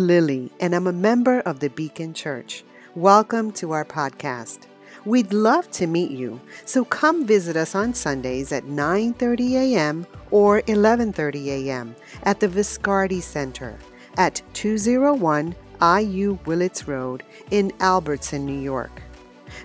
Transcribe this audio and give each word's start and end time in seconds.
Lily, 0.00 0.50
and 0.58 0.74
I'm 0.74 0.86
a 0.86 0.92
member 0.92 1.40
of 1.40 1.60
the 1.60 1.68
Beacon 1.68 2.14
Church. 2.14 2.64
Welcome 2.94 3.52
to 3.52 3.72
our 3.72 3.84
podcast. 3.84 4.60
We'd 5.04 5.32
love 5.32 5.70
to 5.72 5.86
meet 5.86 6.10
you, 6.10 6.40
so 6.64 6.84
come 6.84 7.26
visit 7.26 7.56
us 7.56 7.74
on 7.74 7.94
Sundays 7.94 8.50
at 8.50 8.64
9:30 8.64 9.52
a.m. 9.52 10.06
or 10.30 10.62
11:30 10.62 11.46
a.m. 11.48 11.94
at 12.22 12.40
the 12.40 12.48
Viscardi 12.48 13.22
Center 13.22 13.78
at 14.16 14.42
201 14.54 15.54
IU 15.80 16.38
Willets 16.46 16.88
Road 16.88 17.22
in 17.50 17.70
Albertson, 17.80 18.44
New 18.44 18.60
York. 18.60 19.02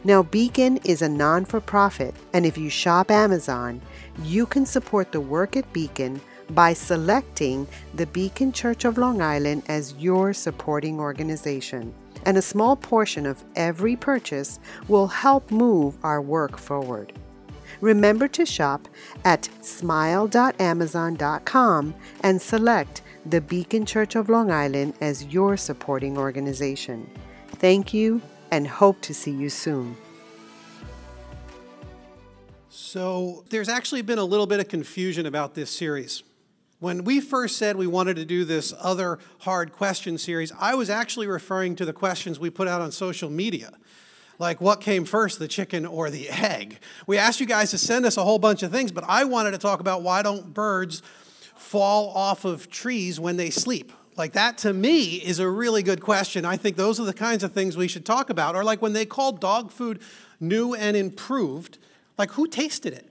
Now, 0.04 0.24
Beacon 0.24 0.78
is 0.84 1.02
a 1.02 1.10
non 1.10 1.46
for 1.46 1.62
profit, 1.62 2.14
and 2.34 2.46
if 2.46 2.58
you 2.58 2.70
shop 2.70 3.10
Amazon, 3.10 3.82
you 4.24 4.46
can 4.46 4.66
support 4.66 5.12
the 5.12 5.22
work 5.22 5.56
at 5.56 5.72
Beacon 5.74 6.22
by 6.52 6.74
selecting 6.74 7.68
the 7.94 8.08
Beacon 8.08 8.52
Church 8.52 8.84
of 8.86 8.98
Long 8.98 9.22
Island 9.22 9.64
as 9.68 9.94
your 9.98 10.34
supporting 10.34 11.00
organization. 11.00 11.94
And 12.26 12.38
a 12.38 12.42
small 12.42 12.76
portion 12.76 13.26
of 13.26 13.44
every 13.56 13.96
purchase 13.96 14.60
will 14.88 15.08
help 15.08 15.52
move 15.52 15.98
our 16.04 16.22
work 16.22 16.58
forward. 16.58 17.14
Remember 17.82 18.28
to 18.30 18.46
shop 18.46 18.88
at 19.24 19.50
smile.amazon.com 19.62 21.96
and 22.22 22.42
select 22.42 23.02
the 23.26 23.42
Beacon 23.42 23.86
Church 23.86 24.16
of 24.16 24.30
Long 24.30 24.52
Island 24.52 24.94
as 25.02 25.26
your 25.26 25.58
supporting 25.58 26.18
organization. 26.18 27.10
Thank 27.48 27.94
you 27.94 28.22
and 28.52 28.68
hope 28.68 29.02
to 29.02 29.14
see 29.14 29.32
you 29.32 29.50
soon. 29.50 29.98
So, 32.70 33.44
there's 33.50 33.70
actually 33.70 34.04
been 34.04 34.20
a 34.20 34.24
little 34.24 34.48
bit 34.48 34.60
of 34.60 34.68
confusion 34.68 35.26
about 35.26 35.54
this 35.54 35.70
series. 35.70 36.24
When 36.86 37.04
we 37.04 37.20
first 37.20 37.58
said 37.58 37.78
we 37.78 37.88
wanted 37.88 38.16
to 38.18 38.26
do 38.26 38.46
this 38.46 38.72
other 38.80 39.18
hard 39.40 39.74
question 39.74 40.20
series, 40.20 40.52
I 40.60 40.76
was 40.76 40.88
actually 40.88 41.26
referring 41.26 41.76
to 41.78 41.84
the 41.84 41.94
questions 41.94 42.40
we 42.40 42.52
put 42.52 42.68
out 42.68 42.80
on 42.80 42.92
social 42.92 43.28
media. 43.28 43.72
Like, 44.38 44.62
what 44.62 44.82
came 44.82 45.04
first, 45.04 45.40
the 45.40 45.48
chicken 45.48 45.88
or 45.88 46.12
the 46.12 46.30
egg? 46.30 46.78
We 47.08 47.18
asked 47.18 47.40
you 47.40 47.48
guys 47.48 47.72
to 47.72 47.80
send 47.80 48.06
us 48.06 48.18
a 48.18 48.24
whole 48.24 48.38
bunch 48.38 48.62
of 48.62 48.70
things, 48.72 48.92
but 48.92 49.04
I 49.08 49.24
wanted 49.24 49.50
to 49.54 49.58
talk 49.58 49.80
about 49.80 50.04
why 50.04 50.22
don't 50.22 50.54
birds 50.54 51.02
fall 51.56 52.10
off 52.10 52.46
of 52.46 52.70
trees 52.70 53.20
when 53.20 53.36
they 53.36 53.50
sleep? 53.50 53.92
Like, 54.16 54.34
that 54.34 54.60
to 54.60 54.72
me 54.72 55.16
is 55.16 55.40
a 55.40 55.50
really 55.50 55.82
good 55.82 56.02
question. 56.02 56.46
I 56.46 56.56
think 56.56 56.78
those 56.78 57.00
are 57.00 57.06
the 57.06 57.14
kinds 57.14 57.44
of 57.44 57.52
things 57.52 57.76
we 57.76 57.88
should 57.88 58.06
talk 58.06 58.30
about. 58.30 58.56
Or, 58.56 58.64
like, 58.64 58.84
when 58.84 58.94
they 58.94 59.08
call 59.08 59.32
dog 59.32 59.72
food 59.72 60.04
new 60.40 60.76
and 60.76 60.96
improved, 60.96 61.80
like, 62.20 62.34
who 62.34 62.46
tasted 62.46 62.94
it? 62.94 63.10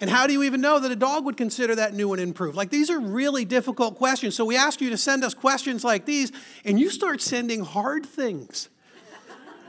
And 0.00 0.10
how 0.10 0.26
do 0.26 0.32
you 0.32 0.42
even 0.42 0.60
know 0.60 0.78
that 0.78 0.90
a 0.90 0.96
dog 0.96 1.24
would 1.24 1.36
consider 1.36 1.74
that 1.76 1.94
new 1.94 2.12
and 2.12 2.20
improved? 2.20 2.56
Like, 2.56 2.70
these 2.70 2.90
are 2.90 3.00
really 3.00 3.44
difficult 3.44 3.96
questions. 3.96 4.34
So, 4.34 4.44
we 4.44 4.56
ask 4.56 4.80
you 4.80 4.90
to 4.90 4.98
send 4.98 5.24
us 5.24 5.32
questions 5.34 5.84
like 5.84 6.04
these, 6.04 6.32
and 6.64 6.78
you 6.78 6.90
start 6.90 7.22
sending 7.22 7.64
hard 7.64 8.04
things. 8.04 8.68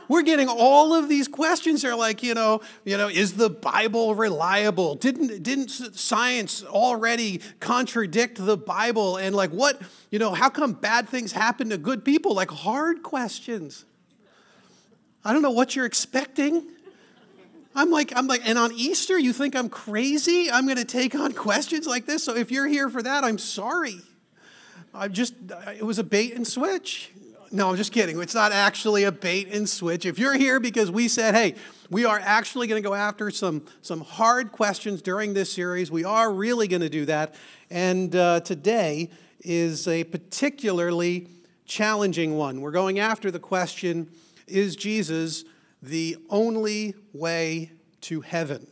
We're 0.09 0.21
getting 0.21 0.47
all 0.47 0.93
of 0.93 1.09
these 1.09 1.27
questions. 1.27 1.81
They're 1.81 1.95
like, 1.95 2.23
you 2.23 2.33
know, 2.33 2.61
you 2.85 2.97
know, 2.97 3.09
is 3.09 3.33
the 3.33 3.49
Bible 3.49 4.15
reliable? 4.15 4.95
Didn't 4.95 5.43
didn't 5.43 5.69
science 5.69 6.63
already 6.63 7.41
contradict 7.59 8.37
the 8.37 8.57
Bible? 8.57 9.17
And 9.17 9.35
like, 9.35 9.51
what, 9.51 9.81
you 10.09 10.19
know, 10.19 10.31
how 10.31 10.49
come 10.49 10.73
bad 10.73 11.09
things 11.09 11.33
happen 11.33 11.69
to 11.69 11.77
good 11.77 12.05
people? 12.05 12.33
Like 12.33 12.51
hard 12.51 13.03
questions. 13.03 13.85
I 15.25 15.33
don't 15.33 15.41
know 15.41 15.51
what 15.51 15.75
you're 15.75 15.85
expecting. 15.85 16.65
I'm 17.77 17.91
like, 17.91 18.11
I'm 18.15 18.25
like, 18.25 18.41
and 18.43 18.57
on 18.57 18.71
Easter, 18.73 19.19
you 19.19 19.31
think 19.31 19.55
I'm 19.55 19.69
crazy? 19.69 20.49
I'm 20.49 20.65
going 20.65 20.79
to 20.79 20.85
take 20.85 21.13
on 21.13 21.31
questions 21.47 21.85
like 21.85 22.07
this. 22.07 22.23
So 22.23 22.35
if 22.35 22.49
you're 22.49 22.65
here 22.65 22.89
for 22.89 23.03
that, 23.03 23.23
I'm 23.23 23.37
sorry. 23.37 24.01
I'm 24.95 25.13
just, 25.13 25.35
it 25.77 25.83
was 25.83 25.99
a 25.99 26.03
bait 26.03 26.33
and 26.33 26.45
switch. 26.45 27.11
No, 27.51 27.69
I'm 27.69 27.75
just 27.75 27.91
kidding. 27.91 28.19
It's 28.19 28.33
not 28.33 28.51
actually 28.51 29.03
a 29.03 29.11
bait 29.11 29.49
and 29.53 29.69
switch. 29.69 30.07
If 30.07 30.17
you're 30.17 30.33
here 30.33 30.59
because 30.59 30.89
we 30.89 31.07
said, 31.07 31.35
hey, 31.35 31.53
we 31.91 32.03
are 32.03 32.19
actually 32.19 32.65
going 32.65 32.81
to 32.81 32.89
go 32.89 32.95
after 32.95 33.29
some, 33.29 33.63
some 33.83 34.01
hard 34.01 34.51
questions 34.51 35.03
during 35.03 35.35
this 35.35 35.53
series, 35.53 35.91
we 35.91 36.03
are 36.03 36.33
really 36.33 36.67
going 36.67 36.81
to 36.81 36.89
do 36.89 37.05
that. 37.05 37.35
And 37.69 38.13
uh, 38.15 38.39
today 38.39 39.11
is 39.41 39.87
a 39.87 40.03
particularly 40.05 41.27
challenging 41.65 42.37
one. 42.37 42.59
We're 42.59 42.71
going 42.71 42.97
after 42.97 43.29
the 43.29 43.39
question 43.39 44.09
Is 44.47 44.75
Jesus 44.75 45.45
the 45.81 46.17
only 46.29 46.95
way 47.13 47.71
to 48.01 48.21
heaven? 48.21 48.67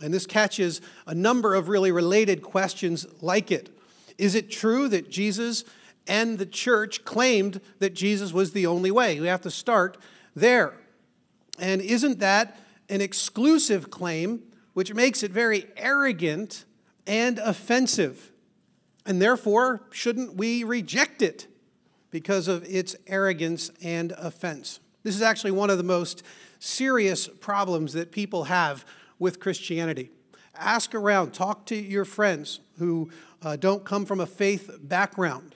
And 0.00 0.14
this 0.14 0.26
catches 0.26 0.80
a 1.06 1.14
number 1.14 1.54
of 1.54 1.68
really 1.68 1.90
related 1.90 2.42
questions 2.42 3.06
like 3.20 3.50
it. 3.50 3.70
Is 4.16 4.34
it 4.34 4.50
true 4.50 4.88
that 4.88 5.10
Jesus 5.10 5.64
and 6.06 6.38
the 6.38 6.46
church 6.46 7.04
claimed 7.04 7.60
that 7.78 7.94
Jesus 7.94 8.32
was 8.32 8.52
the 8.52 8.66
only 8.66 8.90
way? 8.90 9.20
We 9.20 9.26
have 9.26 9.42
to 9.42 9.50
start 9.50 9.98
there. 10.34 10.74
And 11.58 11.80
isn't 11.80 12.20
that 12.20 12.58
an 12.88 13.00
exclusive 13.00 13.90
claim, 13.90 14.42
which 14.72 14.94
makes 14.94 15.22
it 15.22 15.30
very 15.30 15.66
arrogant 15.76 16.64
and 17.06 17.38
offensive? 17.38 18.30
And 19.04 19.20
therefore, 19.20 19.82
shouldn't 19.90 20.34
we 20.34 20.64
reject 20.64 21.22
it 21.22 21.46
because 22.10 22.48
of 22.48 22.64
its 22.64 22.94
arrogance 23.06 23.70
and 23.82 24.12
offense? 24.12 24.80
This 25.02 25.16
is 25.16 25.22
actually 25.22 25.52
one 25.52 25.70
of 25.70 25.78
the 25.78 25.84
most 25.84 26.22
serious 26.58 27.28
problems 27.28 27.92
that 27.92 28.12
people 28.12 28.44
have 28.44 28.84
with 29.18 29.40
Christianity. 29.40 30.10
Ask 30.54 30.94
around, 30.94 31.32
talk 31.32 31.66
to 31.66 31.76
your 31.76 32.04
friends 32.04 32.60
who 32.78 33.10
uh, 33.42 33.56
don't 33.56 33.84
come 33.84 34.04
from 34.04 34.20
a 34.20 34.26
faith 34.26 34.70
background. 34.82 35.54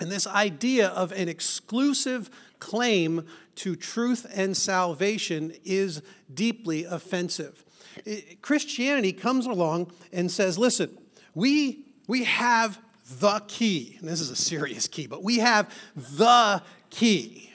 And 0.00 0.10
this 0.10 0.26
idea 0.26 0.88
of 0.88 1.12
an 1.12 1.28
exclusive 1.28 2.30
claim 2.58 3.26
to 3.56 3.76
truth 3.76 4.26
and 4.34 4.56
salvation 4.56 5.52
is 5.64 6.02
deeply 6.32 6.84
offensive. 6.84 7.64
It, 8.04 8.42
Christianity 8.42 9.12
comes 9.12 9.46
along 9.46 9.92
and 10.12 10.30
says, 10.30 10.58
listen, 10.58 10.98
we, 11.34 11.86
we 12.06 12.24
have 12.24 12.78
the 13.20 13.42
key. 13.46 13.96
And 14.00 14.08
this 14.08 14.20
is 14.20 14.30
a 14.30 14.36
serious 14.36 14.88
key, 14.88 15.06
but 15.06 15.22
we 15.22 15.38
have 15.38 15.72
the 15.94 16.62
key 16.90 17.51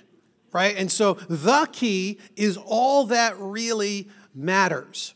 right? 0.51 0.75
And 0.77 0.91
so 0.91 1.13
the 1.13 1.67
key 1.71 2.19
is 2.35 2.57
all 2.57 3.05
that 3.07 3.37
really 3.39 4.09
matters. 4.33 5.13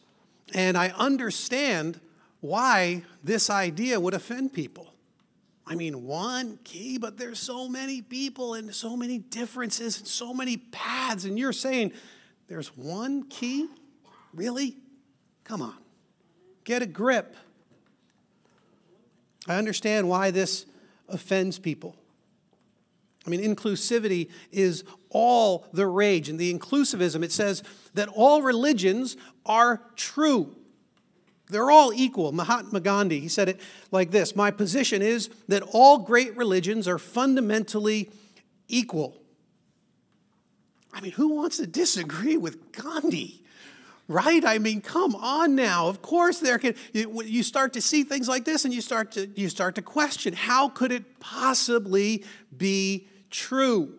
And 0.53 0.77
I 0.77 0.89
understand 0.89 1.99
why 2.41 3.03
this 3.23 3.49
idea 3.49 3.99
would 3.99 4.13
offend 4.13 4.53
people. 4.53 4.93
I 5.65 5.75
mean, 5.75 6.03
one 6.03 6.59
key, 6.63 6.97
but 6.97 7.17
there's 7.17 7.39
so 7.39 7.69
many 7.69 8.01
people 8.01 8.55
and 8.55 8.73
so 8.75 8.97
many 8.97 9.19
differences 9.19 9.99
and 9.99 10.07
so 10.07 10.33
many 10.33 10.57
paths. 10.57 11.23
And 11.23 11.39
you're 11.39 11.53
saying 11.53 11.93
there's 12.47 12.75
one 12.75 13.23
key? 13.29 13.67
Really? 14.33 14.75
Come 15.43 15.61
on, 15.61 15.75
get 16.63 16.81
a 16.81 16.85
grip. 16.85 17.35
I 19.47 19.55
understand 19.55 20.09
why 20.09 20.31
this 20.31 20.65
offends 21.07 21.57
people. 21.57 21.95
I 23.25 23.29
mean, 23.29 23.41
inclusivity 23.41 24.29
is 24.51 24.83
all 25.09 25.67
the 25.73 25.85
rage. 25.85 26.29
And 26.29 26.39
the 26.39 26.53
inclusivism, 26.53 27.23
it 27.23 27.31
says 27.31 27.63
that 27.93 28.09
all 28.09 28.41
religions 28.41 29.17
are 29.45 29.81
true. 29.95 30.55
They're 31.49 31.69
all 31.69 31.91
equal. 31.93 32.31
Mahatma 32.31 32.79
Gandhi, 32.79 33.19
he 33.19 33.27
said 33.27 33.49
it 33.49 33.59
like 33.91 34.11
this 34.11 34.35
My 34.35 34.51
position 34.51 35.01
is 35.01 35.29
that 35.49 35.63
all 35.73 35.99
great 35.99 36.35
religions 36.35 36.87
are 36.87 36.97
fundamentally 36.97 38.09
equal. 38.67 39.17
I 40.93 41.01
mean, 41.01 41.11
who 41.11 41.35
wants 41.35 41.57
to 41.57 41.67
disagree 41.67 42.37
with 42.37 42.71
Gandhi? 42.71 43.41
right 44.07 44.43
i 44.43 44.57
mean 44.57 44.81
come 44.81 45.15
on 45.15 45.55
now 45.55 45.87
of 45.87 46.01
course 46.01 46.39
there 46.39 46.59
can 46.59 46.75
you, 46.91 47.21
you, 47.23 47.43
start 47.43 47.71
to 47.73 47.81
see 47.81 48.03
things 48.03 48.27
like 48.27 48.43
this 48.43 48.65
and 48.65 48.73
you 48.73 48.81
start 48.81 49.11
to 49.11 49.27
you 49.35 49.47
start 49.47 49.75
to 49.75 49.81
question 49.81 50.33
how 50.33 50.67
could 50.67 50.91
it 50.91 51.19
possibly 51.19 52.25
be 52.57 53.07
true. 53.31 53.95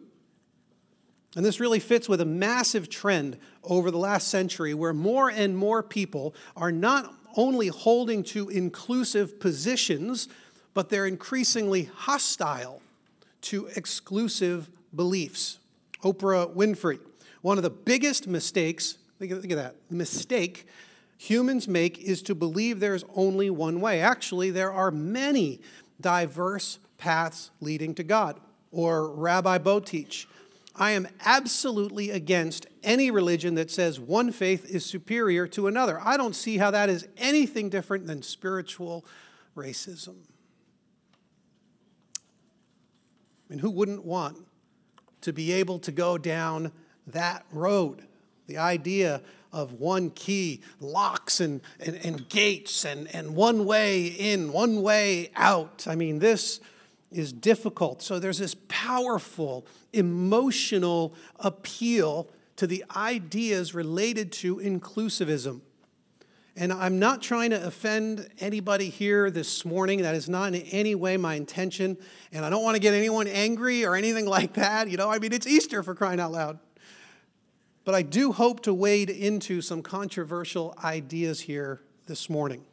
And 1.35 1.45
this 1.45 1.59
really 1.59 1.81
fits 1.81 2.09
with 2.09 2.21
a 2.21 2.27
massive 2.27 2.91
trend 2.91 3.39
over 3.65 3.91
the 3.91 3.99
last 3.99 4.29
century 4.29 4.75
where 4.75 4.93
more 4.93 5.31
and 5.31 5.57
more 5.57 5.83
people 5.83 6.35
are 6.57 6.71
not 6.71 7.13
only 7.37 7.69
holding 7.69 8.23
to 8.23 8.51
inclusive 8.51 9.41
positions, 9.41 10.29
but 10.75 10.91
they're 10.91 11.07
increasingly 11.07 11.85
hostile 11.85 12.83
to 13.43 13.67
exclusive 13.75 14.71
beliefs. 14.95 15.59
Oprah 16.05 16.55
Winfrey, 16.55 16.99
one 17.41 17.57
of 17.57 17.63
the 17.63 17.71
biggest 17.71 18.27
mistakes, 18.27 18.99
think 19.19 19.33
of, 19.33 19.41
think 19.41 19.53
of 19.53 19.59
that, 19.59 19.77
mistake 19.91 20.67
humans 21.17 21.69
make 21.69 21.99
is 22.01 22.21
to 22.23 22.35
believe 22.35 22.81
there's 22.81 23.05
only 23.15 23.49
one 23.49 23.81
way. 23.81 24.01
Actually, 24.01 24.51
there 24.51 24.73
are 24.73 24.91
many 24.91 25.61
diverse 26.01 26.79
paths 26.99 27.51
leading 27.61 27.95
to 27.95 28.03
God 28.03 28.41
or 28.73 29.11
Rabbi 29.13 29.59
Boteach. 29.59 30.27
I 30.75 30.93
am 30.93 31.07
absolutely 31.25 32.11
against 32.11 32.67
any 32.83 33.11
religion 33.11 33.55
that 33.57 33.71
says 33.71 34.01
one 34.01 34.33
faith 34.33 34.65
is 34.69 34.85
superior 34.87 35.47
to 35.49 35.67
another. 35.67 36.01
I 36.03 36.17
don't 36.17 36.35
see 36.35 36.57
how 36.57 36.71
that 36.71 36.89
is 36.89 37.07
anything 37.19 37.69
different 37.69 38.07
than 38.07 38.23
spiritual 38.23 39.05
racism. 39.55 40.17
I 42.17 43.51
mean, 43.51 43.59
who 43.59 43.71
wouldn't 43.71 44.07
want 44.07 44.39
to 45.21 45.33
be 45.33 45.53
able 45.53 45.79
to 45.81 45.93
go 45.93 46.17
down 46.17 46.73
that 47.07 47.45
road? 47.53 48.07
The 48.47 48.57
idea 48.57 49.21
of 49.53 49.75
one 49.75 50.09
key, 50.11 50.63
locks 50.81 51.41
and, 51.41 51.61
and, 51.79 51.97
and 51.97 52.27
gates, 52.31 52.87
and, 52.87 53.15
and 53.15 53.37
one 53.37 53.67
way 53.67 54.07
in, 54.07 54.53
one 54.53 54.81
way 54.81 55.31
out. 55.37 55.87
I 55.87 55.97
mean, 55.97 56.19
this 56.19 56.61
is 57.13 57.33
difficult. 57.33 58.03
So 58.03 58.19
there's 58.19 58.39
this 58.39 58.57
powerful 58.69 59.67
emotional 59.93 61.15
appeal 61.39 62.29
to 62.57 62.67
the 62.67 62.85
ideas 62.95 63.75
related 63.75 64.33
to 64.33 64.57
inclusivism. 64.57 65.61
And 66.55 66.73
I'm 66.73 66.99
not 66.99 67.23
trying 67.23 67.51
to 67.51 67.67
offend 67.67 68.29
anybody 68.39 68.91
here 68.91 69.31
this 69.31 69.65
morning. 69.65 70.03
That 70.03 70.15
is 70.15 70.29
not 70.29 70.55
in 70.55 70.63
any 70.63 70.95
way 70.95 71.17
my 71.17 71.35
intention. 71.35 71.97
And 72.31 72.45
I 72.45 72.51
don't 72.51 72.63
want 72.63 72.75
to 72.75 72.81
get 72.81 72.93
anyone 72.93 73.27
angry 73.27 73.87
or 73.87 73.97
anything 73.97 74.27
like 74.27 74.55
that. 74.55 74.91
You 74.91 74.99
know, 74.99 75.11
I 75.11 75.19
mean, 75.19 75.33
it's 75.33 75.47
Easter 75.47 75.83
for 75.83 75.95
crying 75.95 76.21
out 76.21 76.33
loud. 76.33 76.59
But 77.85 77.95
I 77.95 78.03
do 78.03 78.33
hope 78.33 78.61
to 78.65 78.75
wade 78.75 79.11
into 79.11 79.63
some 79.63 79.83
controversial 79.83 80.77
ideas 80.85 81.41
here 81.41 81.81
this 82.07 82.29
morning. 82.29 82.65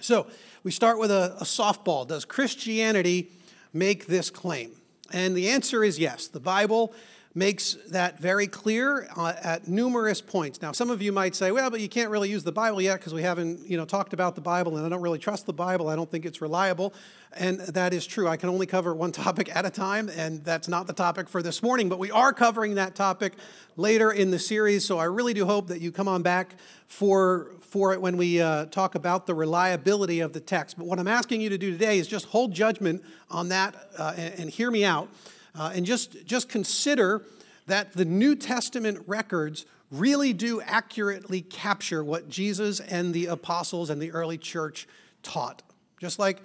So 0.00 0.26
we 0.62 0.70
start 0.70 0.98
with 0.98 1.10
a, 1.10 1.36
a 1.40 1.44
softball. 1.44 2.06
Does 2.06 2.24
Christianity 2.24 3.30
make 3.72 4.06
this 4.06 4.30
claim? 4.30 4.72
And 5.12 5.36
the 5.36 5.48
answer 5.48 5.84
is 5.84 5.98
yes. 5.98 6.26
The 6.26 6.40
Bible 6.40 6.94
makes 7.36 7.74
that 7.90 8.18
very 8.18 8.46
clear 8.46 9.06
uh, 9.14 9.34
at 9.42 9.68
numerous 9.68 10.22
points. 10.22 10.62
Now, 10.62 10.72
some 10.72 10.88
of 10.88 11.02
you 11.02 11.12
might 11.12 11.34
say, 11.34 11.50
well, 11.50 11.70
but 11.70 11.80
you 11.80 11.88
can't 11.88 12.08
really 12.08 12.30
use 12.30 12.42
the 12.42 12.50
Bible 12.50 12.80
yet 12.80 12.98
because 12.98 13.12
we 13.12 13.20
haven't, 13.20 13.68
you 13.68 13.76
know, 13.76 13.84
talked 13.84 14.14
about 14.14 14.34
the 14.34 14.40
Bible 14.40 14.78
and 14.78 14.86
I 14.86 14.88
don't 14.88 15.02
really 15.02 15.18
trust 15.18 15.44
the 15.44 15.52
Bible. 15.52 15.90
I 15.90 15.96
don't 15.96 16.10
think 16.10 16.24
it's 16.24 16.40
reliable. 16.40 16.94
And 17.34 17.60
that 17.60 17.92
is 17.92 18.06
true. 18.06 18.26
I 18.26 18.38
can 18.38 18.48
only 18.48 18.64
cover 18.64 18.94
one 18.94 19.12
topic 19.26 19.54
at 19.54 19.66
a 19.66 19.70
time, 19.70 20.08
and 20.08 20.42
that's 20.44 20.66
not 20.66 20.86
the 20.86 20.94
topic 20.94 21.28
for 21.28 21.42
this 21.42 21.62
morning, 21.62 21.90
but 21.90 21.98
we 21.98 22.10
are 22.10 22.32
covering 22.32 22.76
that 22.76 22.94
topic 22.94 23.34
later 23.76 24.12
in 24.12 24.30
the 24.30 24.38
series. 24.38 24.86
So 24.86 24.98
I 24.98 25.04
really 25.04 25.34
do 25.34 25.44
hope 25.44 25.68
that 25.68 25.82
you 25.82 25.92
come 25.92 26.08
on 26.08 26.22
back 26.22 26.54
for, 26.86 27.50
for 27.60 27.92
it 27.92 28.00
when 28.00 28.16
we 28.16 28.40
uh, 28.40 28.64
talk 28.66 28.94
about 28.94 29.26
the 29.26 29.34
reliability 29.34 30.20
of 30.20 30.32
the 30.32 30.40
text. 30.40 30.78
But 30.78 30.86
what 30.86 30.98
I'm 30.98 31.08
asking 31.08 31.42
you 31.42 31.50
to 31.50 31.58
do 31.58 31.70
today 31.70 31.98
is 31.98 32.08
just 32.08 32.24
hold 32.24 32.54
judgment 32.54 33.04
on 33.30 33.50
that 33.50 33.74
uh, 33.98 34.14
and, 34.16 34.40
and 34.40 34.50
hear 34.50 34.70
me 34.70 34.86
out. 34.86 35.10
Uh, 35.56 35.72
and 35.74 35.86
just, 35.86 36.26
just 36.26 36.48
consider 36.48 37.22
that 37.66 37.92
the 37.92 38.04
New 38.04 38.36
Testament 38.36 39.02
records 39.06 39.66
really 39.90 40.32
do 40.32 40.60
accurately 40.60 41.40
capture 41.40 42.02
what 42.04 42.28
Jesus 42.28 42.80
and 42.80 43.14
the 43.14 43.26
apostles 43.26 43.90
and 43.90 44.00
the 44.00 44.12
early 44.12 44.38
church 44.38 44.86
taught. 45.22 45.62
Just 45.98 46.18
like, 46.18 46.42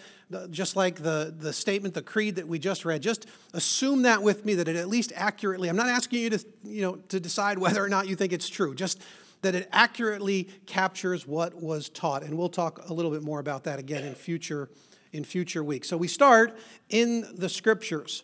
just 0.49 0.77
like 0.77 1.03
the, 1.03 1.33
the 1.37 1.51
statement, 1.51 1.93
the 1.93 2.01
creed 2.01 2.35
that 2.35 2.47
we 2.47 2.57
just 2.57 2.85
read, 2.85 3.01
just 3.01 3.25
assume 3.53 4.03
that 4.03 4.23
with 4.23 4.45
me 4.45 4.55
that 4.55 4.67
it 4.67 4.77
at 4.77 4.87
least 4.87 5.11
accurately, 5.13 5.67
I'm 5.67 5.75
not 5.75 5.89
asking 5.89 6.21
you 6.21 6.29
to, 6.29 6.45
you 6.63 6.81
know, 6.81 6.95
to 7.09 7.19
decide 7.19 7.57
whether 7.57 7.83
or 7.83 7.89
not 7.89 8.07
you 8.07 8.15
think 8.15 8.31
it's 8.31 8.47
true, 8.47 8.73
just 8.73 9.01
that 9.41 9.53
it 9.53 9.67
accurately 9.73 10.47
captures 10.67 11.27
what 11.27 11.53
was 11.53 11.89
taught. 11.89 12.23
And 12.23 12.37
we'll 12.37 12.47
talk 12.49 12.87
a 12.89 12.93
little 12.93 13.11
bit 13.11 13.23
more 13.23 13.39
about 13.39 13.65
that 13.65 13.77
again 13.77 14.05
in 14.05 14.15
future, 14.15 14.69
in 15.11 15.25
future 15.25 15.63
weeks. 15.63 15.89
So 15.89 15.97
we 15.97 16.07
start 16.07 16.57
in 16.89 17.25
the 17.35 17.49
scriptures. 17.49 18.23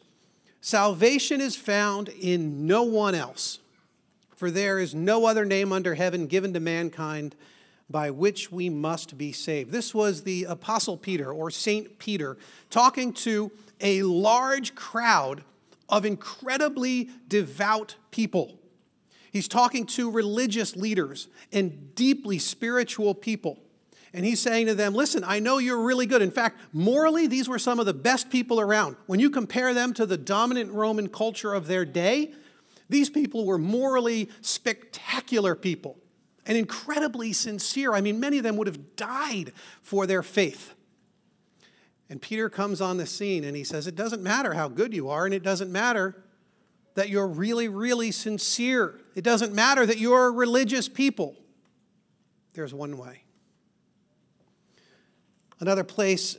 Salvation 0.68 1.40
is 1.40 1.56
found 1.56 2.10
in 2.10 2.68
no 2.68 2.84
one 2.84 3.16
else, 3.16 3.60
for 4.36 4.52
there 4.52 4.80
is 4.80 4.94
no 4.94 5.26
other 5.26 5.46
name 5.46 5.72
under 5.72 5.96
heaven 5.96 6.28
given 6.28 6.54
to 6.54 6.60
mankind 6.60 7.38
by 7.90 8.12
which 8.12 8.52
we 8.52 8.70
must 8.70 9.18
be 9.18 9.32
saved. 9.32 9.72
This 9.72 9.96
was 9.96 10.24
the 10.24 10.44
Apostle 10.44 10.98
Peter 10.98 11.32
or 11.32 11.50
Saint 11.50 12.00
Peter 12.00 12.36
talking 12.70 13.14
to 13.14 13.50
a 13.80 14.04
large 14.04 14.76
crowd 14.76 15.42
of 15.88 16.06
incredibly 16.06 17.12
devout 17.30 17.96
people. 18.12 18.60
He's 19.32 19.48
talking 19.48 19.86
to 19.86 20.12
religious 20.12 20.76
leaders 20.76 21.30
and 21.54 21.96
deeply 21.96 22.40
spiritual 22.40 23.16
people. 23.16 23.58
And 24.14 24.26
he's 24.26 24.40
saying 24.40 24.68
to 24.68 24.76
them, 24.76 24.94
Listen, 24.94 25.24
I 25.26 25.40
know 25.40 25.58
you're 25.58 25.82
really 25.82 26.06
good. 26.06 26.22
In 26.22 26.32
fact, 26.32 26.60
morally, 26.74 27.28
these 27.28 27.50
were 27.50 27.60
some 27.60 27.80
of 27.80 27.86
the 27.86 27.94
best 27.94 28.30
people 28.30 28.60
around. 28.60 28.96
When 29.06 29.20
you 29.20 29.30
compare 29.30 29.74
them 29.74 29.94
to 29.96 30.06
the 30.06 30.18
dominant 30.18 30.72
Roman 30.72 31.10
culture 31.10 31.54
of 31.54 31.68
their 31.68 31.86
day, 31.86 32.32
these 32.90 33.10
people 33.10 33.46
were 33.46 33.58
morally 33.58 34.30
spectacular 34.42 35.56
people 35.56 35.98
and 36.46 36.58
incredibly 36.58 37.34
sincere. 37.34 37.94
I 37.94 38.02
mean, 38.02 38.20
many 38.20 38.38
of 38.38 38.44
them 38.44 38.56
would 38.58 38.68
have 38.68 38.96
died 38.96 39.52
for 39.82 40.08
their 40.08 40.24
faith. 40.24 40.74
And 42.10 42.22
Peter 42.22 42.50
comes 42.50 42.80
on 42.80 42.98
the 42.98 43.06
scene 43.06 43.44
and 43.44 43.56
he 43.56 43.66
says, 43.66 43.88
It 43.88 43.96
doesn't 43.96 44.24
matter 44.24 44.54
how 44.54 44.70
good 44.70 44.94
you 44.94 45.10
are, 45.10 45.26
and 45.26 45.34
it 45.34 45.44
doesn't 45.44 45.72
matter 45.72 46.24
that 46.96 47.10
you're 47.10 47.28
really, 47.28 47.68
really 47.68 48.12
sincere. 48.12 49.00
It 49.14 49.24
doesn't 49.24 49.54
matter 49.54 49.86
that 49.86 49.98
you're 49.98 50.32
religious 50.32 50.90
people. 50.90 51.36
There's 52.54 52.74
one 52.74 52.98
way. 52.98 53.24
Another 55.60 55.84
place 55.84 56.38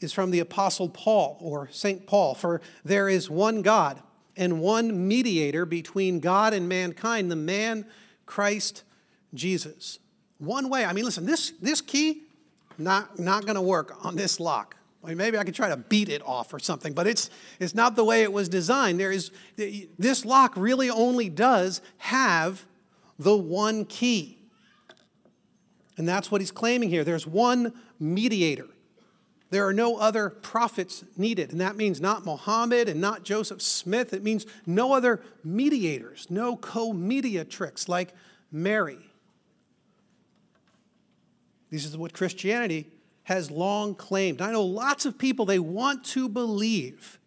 is 0.00 0.12
from 0.12 0.30
the 0.30 0.40
Apostle 0.40 0.88
Paul 0.88 1.38
or 1.40 1.68
St. 1.70 2.06
Paul. 2.06 2.34
For 2.34 2.60
there 2.84 3.08
is 3.08 3.30
one 3.30 3.62
God 3.62 4.02
and 4.36 4.60
one 4.60 5.08
mediator 5.08 5.64
between 5.64 6.20
God 6.20 6.52
and 6.52 6.68
mankind, 6.68 7.30
the 7.30 7.36
man 7.36 7.86
Christ 8.26 8.84
Jesus. 9.32 9.98
One 10.38 10.68
way. 10.68 10.84
I 10.84 10.92
mean, 10.92 11.04
listen, 11.04 11.26
this, 11.26 11.52
this 11.62 11.80
key, 11.80 12.22
not, 12.78 13.18
not 13.18 13.44
going 13.44 13.54
to 13.54 13.62
work 13.62 14.04
on 14.04 14.16
this 14.16 14.40
lock. 14.40 14.76
I 15.02 15.08
mean, 15.08 15.18
maybe 15.18 15.36
I 15.36 15.44
could 15.44 15.54
try 15.54 15.68
to 15.68 15.76
beat 15.76 16.08
it 16.08 16.22
off 16.24 16.54
or 16.54 16.58
something, 16.58 16.94
but 16.94 17.06
it's, 17.06 17.28
it's 17.60 17.74
not 17.74 17.94
the 17.94 18.04
way 18.04 18.22
it 18.22 18.32
was 18.32 18.48
designed. 18.48 18.98
There 18.98 19.12
is, 19.12 19.30
this 19.56 20.24
lock 20.24 20.54
really 20.56 20.88
only 20.88 21.28
does 21.28 21.82
have 21.98 22.64
the 23.18 23.36
one 23.36 23.84
key. 23.84 24.38
And 25.96 26.08
that's 26.08 26.30
what 26.30 26.40
he's 26.40 26.50
claiming 26.50 26.90
here. 26.90 27.04
There's 27.04 27.26
one 27.26 27.72
mediator. 28.00 28.66
There 29.50 29.66
are 29.66 29.72
no 29.72 29.96
other 29.96 30.30
prophets 30.30 31.04
needed. 31.16 31.52
And 31.52 31.60
that 31.60 31.76
means 31.76 32.00
not 32.00 32.24
Mohammed 32.24 32.88
and 32.88 33.00
not 33.00 33.22
Joseph 33.22 33.62
Smith. 33.62 34.12
It 34.12 34.22
means 34.22 34.46
no 34.66 34.92
other 34.92 35.22
mediators, 35.44 36.26
no 36.28 36.56
co 36.56 36.92
mediatrix 36.92 37.88
like 37.88 38.12
Mary. 38.50 38.98
This 41.70 41.84
is 41.84 41.96
what 41.96 42.12
Christianity 42.12 42.88
has 43.24 43.50
long 43.50 43.94
claimed. 43.94 44.40
I 44.40 44.52
know 44.52 44.64
lots 44.64 45.06
of 45.06 45.18
people, 45.18 45.44
they 45.44 45.58
want 45.58 46.04
to 46.06 46.28
believe 46.28 47.18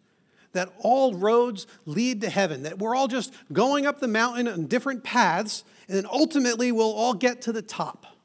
that 0.52 0.70
all 0.80 1.14
roads 1.14 1.66
lead 1.86 2.20
to 2.22 2.30
heaven, 2.30 2.62
that 2.62 2.78
we're 2.78 2.94
all 2.94 3.08
just 3.08 3.32
going 3.52 3.86
up 3.86 4.00
the 4.00 4.08
mountain 4.08 4.48
on 4.48 4.66
different 4.66 5.04
paths, 5.04 5.64
and 5.86 5.96
then 5.96 6.06
ultimately 6.10 6.72
we'll 6.72 6.92
all 6.92 7.14
get 7.14 7.42
to 7.42 7.52
the 7.52 7.62
top. 7.62 8.17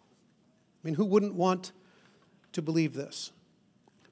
I 0.84 0.88
mean, 0.88 0.96
who 0.96 1.06
wouldn't 1.06 1.36
want 1.36 1.72
to 2.54 2.62
believe 2.62 2.94
this? 2.94 3.32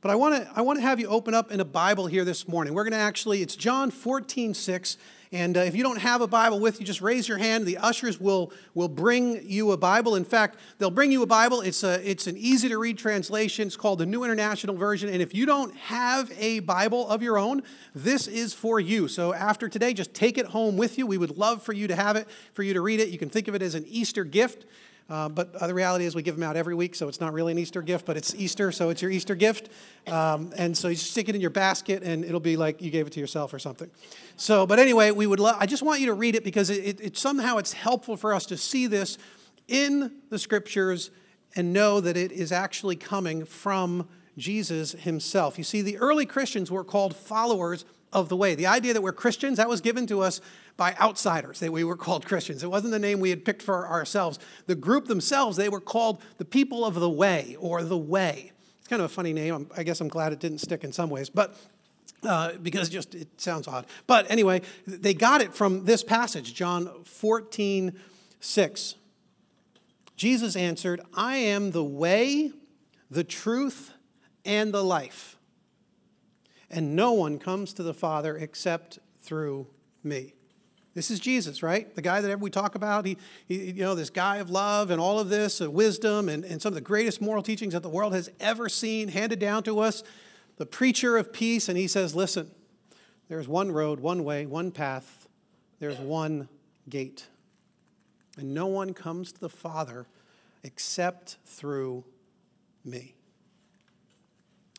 But 0.01 0.10
I 0.10 0.16
want 0.16 0.36
to 0.36 0.51
I 0.56 0.62
want 0.62 0.80
to 0.80 0.82
have 0.84 1.00
you 1.00 1.08
open 1.08 1.34
up 1.34 1.51
in 1.51 1.60
a 1.60 1.66
Bible 1.66 2.08
here 2.08 2.25
this 2.25 2.48
morning. 2.48 2.74
We're 2.74 2.84
going 2.84 2.94
to 2.94 2.98
actually 2.98 3.42
it's 3.42 3.56
John 3.56 3.92
14, 3.92 4.54
6. 4.54 4.98
And 5.34 5.56
uh, 5.56 5.62
if 5.62 5.75
you 5.75 5.84
don't 5.84 6.00
have 6.00 6.20
a 6.20 6.28
Bible 6.28 6.60
with 6.60 6.82
you, 6.82 6.86
just 6.86 7.01
raise 7.01 7.25
your 7.25 7.38
hand. 7.38 7.66
The 7.66 7.78
ushers 7.78 8.20
will, 8.20 8.51
will 8.74 8.90
bring 8.90 9.48
you 9.50 9.72
a 9.72 9.78
Bible. 9.78 10.16
In 10.16 10.25
fact, 10.25 10.58
they'll 10.78 10.92
bring 10.92 11.10
you 11.10 11.24
a 11.24 11.25
Bible. 11.25 11.62
It's, 11.62 11.84
a, 11.84 12.06
it's 12.06 12.28
an 12.28 12.36
easy 12.36 12.68
to 12.68 12.78
read 12.78 12.98
translation. 12.98 13.68
It's 13.68 13.78
called 13.78 14.00
the 14.00 14.06
New 14.06 14.25
International 14.25 14.75
Version. 14.75 15.08
And 15.08 15.22
if 15.22 15.34
you 15.34 15.46
don't 15.46 15.74
have 15.78 16.34
a 16.38 16.60
Bible 16.60 17.08
of 17.08 17.22
your 17.22 17.38
own, 17.38 17.63
this 17.96 18.28
is 18.28 18.54
for 18.54 18.82
you. 18.82 19.08
So 19.08 19.34
after 19.34 19.70
today, 19.70 19.94
just 19.94 20.13
take 20.13 20.38
it 20.38 20.48
home 20.48 20.75
with 20.75 20.98
you. 20.98 21.08
We 21.08 21.18
would 21.18 21.38
love 21.38 21.63
for 21.63 21.72
you 21.72 21.88
to 21.88 21.96
have 21.96 22.18
it, 22.18 22.28
for 22.51 22.63
you 22.63 22.74
to 22.74 22.82
read 22.82 23.00
it. 23.00 23.08
You 23.08 23.18
can 23.18 23.30
think 23.30 23.48
of 23.48 23.56
it 23.56 23.62
as 23.62 23.74
an 23.74 23.86
Easter 23.88 24.25
gift. 24.25 24.66
Uh, 25.12 25.27
but 25.27 25.60
the 25.60 25.74
reality 25.74 26.06
is, 26.06 26.15
we 26.15 26.22
give 26.22 26.36
them 26.36 26.44
out 26.44 26.56
every 26.56 26.74
week, 26.74 26.96
so 26.96 27.10
it's 27.10 27.20
not 27.20 27.34
really 27.34 27.51
an 27.51 27.60
Easter 27.60 27.82
gift, 27.82 28.06
but 28.06 28.15
it's 28.15 28.34
Easter, 28.34 28.72
so 28.72 28.89
it's 28.89 29.01
your 29.01 29.12
Easter 29.12 29.36
gift. 29.36 29.68
Um, 30.08 30.53
and 30.56 30.75
so 30.75 30.88
you 30.88 30.96
stick 30.96 31.27
it 31.27 31.36
in 31.36 31.41
your 31.41 31.50
basket, 31.50 32.01
and 32.01 32.24
it'll 32.24 32.39
be 32.39 32.56
like 32.56 32.82
you 32.82 32.91
gave 32.91 33.08
it 33.08 33.13
to 33.13 33.20
yourself 33.20 33.53
or 33.53 33.60
something. 33.60 33.91
So, 34.38 34.65
but 34.65 34.80
anyway, 34.80 35.12
we 35.12 35.27
would. 35.27 35.41
Lo- 35.41 35.58
I 35.60 35.65
just 35.65 35.84
want 35.84 36.00
you 36.00 36.06
to 36.06 36.13
read 36.13 36.36
it 36.36 36.46
because 36.46 36.70
it, 36.70 36.86
it, 36.86 37.01
it 37.01 37.18
somehow 37.18 37.58
it's 37.58 37.74
helpful 37.74 38.15
for 38.15 38.34
us 38.34 38.46
to 38.46 38.58
see 38.58 38.88
this 38.88 39.18
in 39.68 40.13
the 40.30 40.39
scriptures 40.39 41.12
and 41.58 41.74
know 41.74 42.00
that 42.00 42.15
it 42.15 42.32
is 42.32 42.53
actually 42.53 42.96
coming 42.96 43.44
from 43.44 44.08
Jesus 44.38 44.94
himself. 44.94 45.58
You 45.58 45.65
see, 45.65 45.82
the 45.82 45.98
early 45.98 46.25
Christians 46.25 46.72
were 46.72 46.86
called 46.86 47.18
followers 47.18 47.84
of 48.13 48.30
the 48.30 48.36
way. 48.36 48.56
The 48.56 48.68
idea 48.68 48.94
that 48.94 49.01
we're 49.01 49.13
Christians, 49.13 49.58
that 49.58 49.70
was 49.70 49.82
given 49.82 50.06
to 50.08 50.22
us 50.22 50.41
by 50.77 50.96
outsiders 51.00 51.60
that 51.60 51.72
we 51.72 51.84
were 51.84 51.96
called 51.96 52.25
Christians. 52.25 52.63
It 52.63 52.70
wasn't 52.70 52.91
the 52.91 53.00
name 53.00 53.20
we 53.20 53.30
had 53.30 53.46
picked 53.46 53.62
for 53.62 53.88
ourselves. 53.88 54.39
The 54.65 54.75
group 54.75 55.08
themselves, 55.08 55.58
they 55.58 55.70
were 55.70 55.80
called 55.80 56.22
the 56.38 56.46
people 56.46 56.86
of 56.86 56.96
the 56.96 57.10
way 57.10 57.56
or 57.60 57.84
the 57.84 57.98
way. 57.98 58.51
It's 58.80 58.88
kind 58.88 59.01
of 59.01 59.06
a 59.06 59.13
funny 59.13 59.34
name. 59.34 59.70
I 59.75 59.84
guess 59.84 60.01
I'm 60.01 60.08
glad 60.08 60.34
it 60.34 60.39
didn't 60.39 60.60
stick 60.60 60.84
in 60.84 60.91
some 60.91 61.10
ways, 61.10 61.30
but 61.30 61.56
uh, 62.24 62.53
because 62.62 62.89
just 62.89 63.15
it 63.15 63.30
sounds 63.39 63.68
odd. 63.68 63.86
But 64.08 64.30
anyway, 64.30 64.62
they 64.86 65.13
got 65.13 65.41
it 65.41 65.53
from 65.53 65.86
this 65.86 66.03
passage, 66.03 66.53
John 66.53 67.03
14, 67.03 67.98
6. 68.39 68.96
Jesus 70.15 70.56
answered, 70.56 71.01
I 71.15 71.38
am 71.38 71.72
the 71.72 71.84
way, 71.84 72.51
the 73.10 73.24
truth, 73.24 73.91
and 74.46 74.74
the 74.74 74.84
life. 74.84 75.38
And 76.72 76.96
no 76.96 77.12
one 77.12 77.38
comes 77.38 77.74
to 77.74 77.84
the 77.84 77.94
Father 77.94 78.36
except 78.36 79.00
through 79.20 79.68
me. 80.04 80.34
This 80.94 81.12
is 81.12 81.20
Jesus, 81.20 81.63
right? 81.63 81.94
The 81.96 82.01
guy 82.01 82.20
that 82.22 82.40
we 82.40 82.50
talk 82.50 82.75
about. 82.75 83.06
He, 83.06 83.18
he 83.48 83.72
you 83.72 83.84
know, 83.84 83.96
this 83.96 84.10
guy 84.10 84.38
of 84.38 84.50
love 84.50 84.90
and 84.90 85.00
all 85.00 85.20
of 85.20 85.30
this, 85.30 85.62
uh, 85.62 85.70
wisdom 85.70 86.28
and, 86.28 86.44
and 86.44 86.62
some 86.62 86.72
of 86.72 86.75
the 86.75 86.82
greatest 86.82 87.22
moral 87.22 87.44
teachings 87.44 87.74
that 87.74 87.84
the 87.84 87.90
world 87.90 88.13
has 88.13 88.30
ever 88.40 88.68
seen 88.68 89.08
handed 89.08 89.40
down 89.40 89.63
to 89.63 89.80
us. 89.80 90.04
The 90.58 90.66
preacher 90.66 91.18
of 91.18 91.32
peace, 91.32 91.70
and 91.70 91.78
he 91.78 91.88
says, 91.88 92.13
listen, 92.13 92.51
there's 93.30 93.48
one 93.48 93.72
road, 93.72 94.00
one 94.00 94.24
way, 94.24 94.46
one 94.46 94.72
path, 94.72 95.28
there's 95.80 95.98
one 95.98 96.50
gate. 96.90 97.28
And 98.38 98.54
no 98.54 98.68
one 98.68 98.94
comes 98.94 99.32
to 99.34 99.40
the 99.40 99.50
Father 99.50 100.08
except 100.63 101.38
through 101.46 102.04
me. 102.84 103.16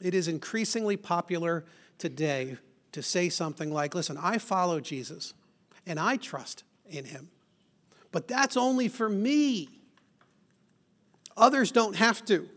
It 0.03 0.15
is 0.15 0.29
increasingly 0.29 0.97
popular 0.97 1.65
today 2.03 2.57
to 2.91 3.01
say 3.01 3.29
something 3.29 3.73
like, 3.73 3.95
listen, 3.95 4.19
I 4.21 4.39
follow 4.39 4.81
Jesus 4.81 5.35
and 5.87 6.01
I 6.01 6.17
trust 6.17 6.65
in 6.91 7.05
him, 7.05 7.31
but 8.11 8.27
that's 8.27 8.57
only 8.57 8.89
for 8.89 9.09
me. 9.09 9.69
Others 11.37 11.71
don't 11.71 11.95
have 11.95 12.25
to. 12.25 12.49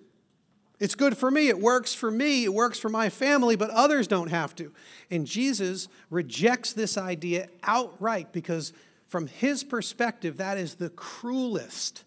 It's 0.80 0.96
good 0.96 1.16
for 1.16 1.30
me. 1.30 1.48
It 1.48 1.60
works 1.60 1.94
for 1.94 2.10
me. 2.10 2.44
It 2.44 2.54
works 2.54 2.80
for 2.80 2.90
my 2.90 3.10
family, 3.10 3.56
but 3.56 3.70
others 3.70 4.08
don't 4.08 4.30
have 4.30 4.56
to. 4.56 4.74
And 5.12 5.28
Jesus 5.28 5.88
rejects 6.10 6.74
this 6.74 6.98
idea 6.98 7.48
outright 7.64 8.34
because, 8.34 8.74
from 9.08 9.28
his 9.28 9.64
perspective, 9.64 10.38
that 10.38 10.58
is 10.58 10.76
the 10.76 10.90
cruelest 10.90 12.04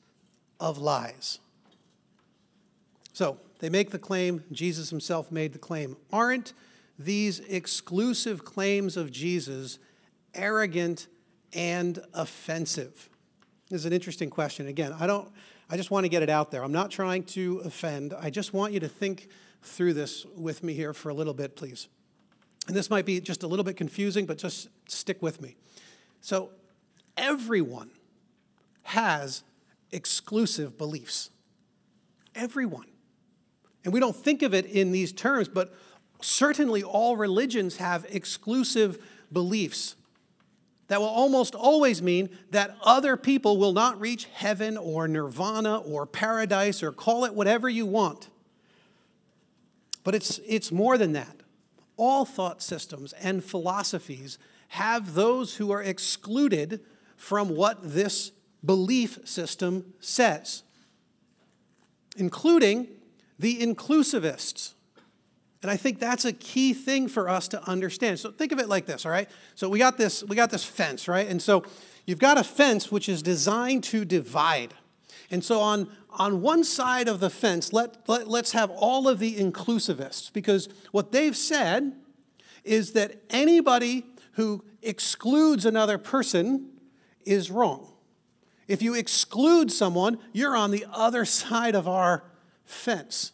of 0.58 0.76
lies. 0.76 1.38
So, 3.12 3.38
they 3.60 3.70
make 3.70 3.90
the 3.90 3.98
claim, 3.98 4.44
Jesus 4.52 4.90
himself 4.90 5.32
made 5.32 5.52
the 5.52 5.58
claim. 5.58 5.96
Aren't 6.12 6.52
these 6.98 7.40
exclusive 7.40 8.44
claims 8.44 8.96
of 8.96 9.10
Jesus 9.10 9.78
arrogant 10.34 11.06
and 11.52 11.98
offensive? 12.14 13.08
This 13.70 13.80
is 13.80 13.86
an 13.86 13.92
interesting 13.92 14.30
question. 14.30 14.66
Again, 14.66 14.94
I 14.98 15.06
don't 15.06 15.30
I 15.70 15.76
just 15.76 15.90
want 15.90 16.04
to 16.04 16.08
get 16.08 16.22
it 16.22 16.30
out 16.30 16.50
there. 16.50 16.64
I'm 16.64 16.72
not 16.72 16.90
trying 16.90 17.24
to 17.24 17.60
offend. 17.64 18.14
I 18.14 18.30
just 18.30 18.54
want 18.54 18.72
you 18.72 18.80
to 18.80 18.88
think 18.88 19.28
through 19.62 19.92
this 19.92 20.24
with 20.34 20.62
me 20.62 20.72
here 20.72 20.94
for 20.94 21.10
a 21.10 21.14
little 21.14 21.34
bit, 21.34 21.56
please. 21.56 21.88
And 22.66 22.76
this 22.76 22.88
might 22.88 23.04
be 23.04 23.20
just 23.20 23.42
a 23.42 23.46
little 23.46 23.64
bit 23.64 23.76
confusing, 23.76 24.24
but 24.24 24.38
just 24.38 24.68
stick 24.88 25.22
with 25.22 25.42
me. 25.42 25.56
So, 26.20 26.50
everyone 27.16 27.90
has 28.82 29.42
exclusive 29.92 30.78
beliefs. 30.78 31.30
Everyone. 32.34 32.86
And 33.84 33.92
we 33.92 34.00
don't 34.00 34.16
think 34.16 34.42
of 34.42 34.54
it 34.54 34.66
in 34.66 34.92
these 34.92 35.12
terms, 35.12 35.48
but 35.48 35.74
certainly 36.20 36.82
all 36.82 37.16
religions 37.16 37.76
have 37.76 38.06
exclusive 38.08 38.98
beliefs 39.32 39.96
that 40.88 41.00
will 41.00 41.06
almost 41.06 41.54
always 41.54 42.02
mean 42.02 42.30
that 42.50 42.76
other 42.82 43.16
people 43.16 43.58
will 43.58 43.74
not 43.74 44.00
reach 44.00 44.26
heaven 44.32 44.76
or 44.76 45.06
nirvana 45.06 45.78
or 45.78 46.06
paradise 46.06 46.82
or 46.82 46.92
call 46.92 47.24
it 47.24 47.34
whatever 47.34 47.68
you 47.68 47.84
want. 47.86 48.28
But 50.02 50.14
it's, 50.14 50.40
it's 50.46 50.72
more 50.72 50.96
than 50.96 51.12
that. 51.12 51.36
All 51.98 52.24
thought 52.24 52.62
systems 52.62 53.12
and 53.14 53.44
philosophies 53.44 54.38
have 54.68 55.14
those 55.14 55.56
who 55.56 55.70
are 55.70 55.82
excluded 55.82 56.80
from 57.16 57.50
what 57.50 57.78
this 57.82 58.32
belief 58.64 59.18
system 59.24 59.92
says, 60.00 60.62
including 62.16 62.88
the 63.38 63.60
inclusivists. 63.60 64.72
And 65.62 65.70
I 65.70 65.76
think 65.76 65.98
that's 65.98 66.24
a 66.24 66.32
key 66.32 66.72
thing 66.72 67.08
for 67.08 67.28
us 67.28 67.48
to 67.48 67.68
understand. 67.68 68.20
So 68.20 68.30
think 68.30 68.52
of 68.52 68.60
it 68.60 68.68
like 68.68 68.86
this, 68.86 69.04
all 69.04 69.10
right? 69.12 69.28
So 69.54 69.68
we 69.68 69.78
got 69.78 69.98
this, 69.98 70.22
we 70.22 70.36
got 70.36 70.50
this 70.50 70.64
fence, 70.64 71.08
right? 71.08 71.26
And 71.26 71.42
so 71.42 71.64
you've 72.06 72.20
got 72.20 72.38
a 72.38 72.44
fence 72.44 72.92
which 72.92 73.08
is 73.08 73.22
designed 73.22 73.82
to 73.84 74.04
divide. 74.04 74.74
And 75.30 75.42
so 75.42 75.60
on, 75.60 75.90
on 76.10 76.42
one 76.42 76.62
side 76.64 77.08
of 77.08 77.20
the 77.20 77.28
fence, 77.28 77.72
let, 77.72 78.08
let, 78.08 78.28
let's 78.28 78.52
have 78.52 78.70
all 78.70 79.08
of 79.08 79.18
the 79.18 79.34
inclusivists, 79.34 80.32
because 80.32 80.68
what 80.92 81.12
they've 81.12 81.36
said 81.36 81.92
is 82.64 82.92
that 82.92 83.22
anybody 83.28 84.04
who 84.32 84.64
excludes 84.82 85.66
another 85.66 85.98
person 85.98 86.70
is 87.24 87.50
wrong. 87.50 87.92
If 88.68 88.82
you 88.82 88.94
exclude 88.94 89.72
someone, 89.72 90.18
you're 90.32 90.56
on 90.56 90.70
the 90.70 90.86
other 90.92 91.24
side 91.24 91.74
of 91.74 91.88
our 91.88 92.24
fence. 92.64 93.32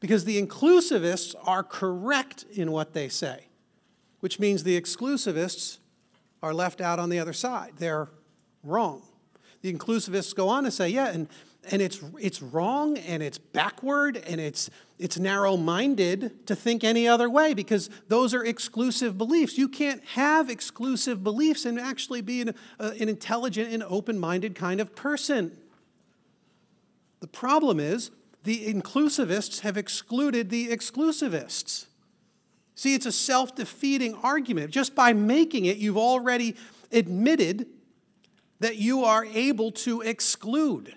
Because 0.00 0.24
the 0.24 0.40
inclusivists 0.40 1.34
are 1.44 1.62
correct 1.62 2.44
in 2.52 2.70
what 2.70 2.92
they 2.92 3.08
say, 3.08 3.46
which 4.20 4.38
means 4.38 4.62
the 4.62 4.80
exclusivists 4.80 5.78
are 6.42 6.54
left 6.54 6.80
out 6.80 6.98
on 6.98 7.08
the 7.08 7.18
other 7.18 7.32
side. 7.32 7.72
They're 7.78 8.08
wrong. 8.62 9.02
The 9.62 9.72
inclusivists 9.72 10.34
go 10.34 10.48
on 10.48 10.64
to 10.64 10.70
say, 10.70 10.88
yeah, 10.88 11.08
and, 11.08 11.28
and 11.70 11.82
it's, 11.82 12.00
it's 12.20 12.40
wrong 12.40 12.96
and 12.98 13.22
it's 13.22 13.38
backward 13.38 14.16
and 14.16 14.40
it's, 14.40 14.70
it's 14.98 15.18
narrow 15.18 15.56
minded 15.56 16.46
to 16.46 16.54
think 16.54 16.84
any 16.84 17.08
other 17.08 17.28
way 17.28 17.54
because 17.54 17.90
those 18.06 18.34
are 18.34 18.44
exclusive 18.44 19.18
beliefs. 19.18 19.58
You 19.58 19.68
can't 19.68 20.04
have 20.10 20.48
exclusive 20.48 21.24
beliefs 21.24 21.64
and 21.64 21.78
actually 21.78 22.20
be 22.20 22.42
an, 22.42 22.54
uh, 22.78 22.92
an 23.00 23.08
intelligent 23.08 23.72
and 23.72 23.82
open 23.82 24.18
minded 24.18 24.54
kind 24.54 24.80
of 24.80 24.94
person. 24.94 25.56
The 27.20 27.26
problem 27.26 27.80
is 27.80 28.12
the 28.48 28.72
inclusivists 28.72 29.60
have 29.60 29.76
excluded 29.76 30.48
the 30.48 30.68
exclusivists. 30.68 31.84
See, 32.74 32.94
it's 32.94 33.04
a 33.04 33.12
self 33.12 33.54
defeating 33.54 34.14
argument. 34.22 34.70
Just 34.70 34.94
by 34.94 35.12
making 35.12 35.66
it, 35.66 35.76
you've 35.76 35.98
already 35.98 36.56
admitted 36.90 37.66
that 38.60 38.76
you 38.76 39.04
are 39.04 39.26
able 39.26 39.70
to 39.72 40.00
exclude. 40.00 40.94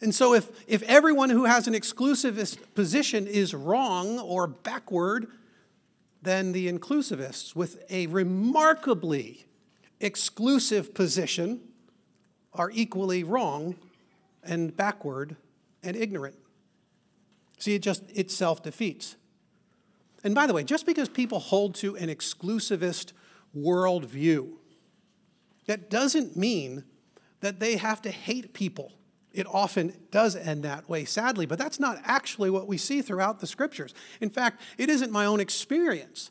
And 0.00 0.12
so, 0.12 0.34
if, 0.34 0.50
if 0.66 0.82
everyone 0.82 1.30
who 1.30 1.44
has 1.44 1.68
an 1.68 1.74
exclusivist 1.74 2.58
position 2.74 3.28
is 3.28 3.54
wrong 3.54 4.18
or 4.18 4.48
backward, 4.48 5.28
then 6.22 6.50
the 6.50 6.68
inclusivists 6.68 7.54
with 7.54 7.84
a 7.88 8.08
remarkably 8.08 9.46
exclusive 10.00 10.92
position 10.92 11.60
are 12.52 12.72
equally 12.74 13.22
wrong 13.22 13.76
and 14.42 14.76
backward 14.76 15.36
and 15.80 15.94
ignorant. 15.94 16.34
See, 17.58 17.74
it 17.74 17.82
just 17.82 18.02
it 18.14 18.30
self 18.30 18.62
defeats. 18.62 19.16
And 20.22 20.34
by 20.34 20.46
the 20.46 20.54
way, 20.54 20.64
just 20.64 20.86
because 20.86 21.08
people 21.08 21.38
hold 21.38 21.74
to 21.76 21.96
an 21.96 22.08
exclusivist 22.08 23.12
worldview, 23.56 24.52
that 25.66 25.90
doesn't 25.90 26.36
mean 26.36 26.84
that 27.40 27.60
they 27.60 27.76
have 27.76 28.00
to 28.02 28.10
hate 28.10 28.54
people. 28.54 28.92
It 29.32 29.46
often 29.46 29.92
does 30.10 30.36
end 30.36 30.62
that 30.62 30.88
way, 30.88 31.04
sadly, 31.04 31.44
but 31.44 31.58
that's 31.58 31.80
not 31.80 31.98
actually 32.04 32.50
what 32.50 32.68
we 32.68 32.78
see 32.78 33.02
throughout 33.02 33.40
the 33.40 33.46
scriptures. 33.46 33.92
In 34.20 34.30
fact, 34.30 34.62
it 34.78 34.88
isn't 34.88 35.10
my 35.10 35.26
own 35.26 35.40
experience. 35.40 36.30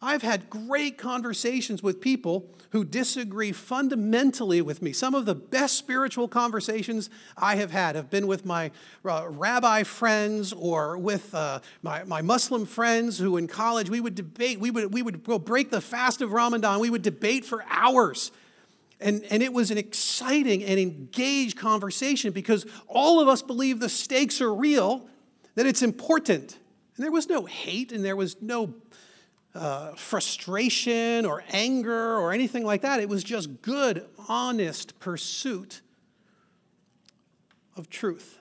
I've 0.00 0.22
had 0.22 0.48
great 0.48 0.96
conversations 0.96 1.82
with 1.82 2.00
people 2.00 2.48
who 2.70 2.84
disagree 2.84 3.50
fundamentally 3.50 4.62
with 4.62 4.80
me. 4.80 4.92
Some 4.92 5.14
of 5.14 5.24
the 5.24 5.34
best 5.34 5.76
spiritual 5.76 6.28
conversations 6.28 7.10
I 7.36 7.56
have 7.56 7.72
had 7.72 7.96
have 7.96 8.08
been 8.08 8.26
with 8.28 8.44
my 8.44 8.70
uh, 9.04 9.26
rabbi 9.28 9.82
friends 9.82 10.52
or 10.52 10.98
with 10.98 11.34
uh, 11.34 11.60
my, 11.82 12.04
my 12.04 12.22
Muslim 12.22 12.64
friends 12.64 13.18
who 13.18 13.38
in 13.38 13.48
college 13.48 13.90
we 13.90 14.00
would 14.00 14.14
debate, 14.14 14.60
we 14.60 14.70
would, 14.70 14.92
we 14.92 15.02
would 15.02 15.24
go 15.24 15.38
break 15.38 15.70
the 15.70 15.80
fast 15.80 16.20
of 16.20 16.32
Ramadan, 16.32 16.78
we 16.78 16.90
would 16.90 17.02
debate 17.02 17.44
for 17.44 17.64
hours. 17.68 18.30
And, 19.00 19.24
and 19.30 19.42
it 19.42 19.52
was 19.52 19.70
an 19.70 19.78
exciting 19.78 20.62
and 20.64 20.78
engaged 20.78 21.56
conversation 21.56 22.32
because 22.32 22.66
all 22.86 23.20
of 23.20 23.28
us 23.28 23.42
believe 23.42 23.80
the 23.80 23.88
stakes 23.88 24.40
are 24.40 24.52
real, 24.52 25.08
that 25.54 25.66
it's 25.66 25.82
important. 25.82 26.58
And 26.96 27.04
there 27.04 27.12
was 27.12 27.28
no 27.28 27.46
hate 27.46 27.92
and 27.92 28.04
there 28.04 28.16
was 28.16 28.40
no 28.42 28.74
uh, 29.54 29.92
frustration 29.94 31.24
or 31.26 31.42
anger 31.52 32.16
or 32.16 32.32
anything 32.32 32.64
like 32.64 32.82
that. 32.82 33.00
It 33.00 33.08
was 33.08 33.24
just 33.24 33.62
good, 33.62 34.06
honest 34.28 34.98
pursuit 35.00 35.80
of 37.76 37.88
truth. 37.88 38.38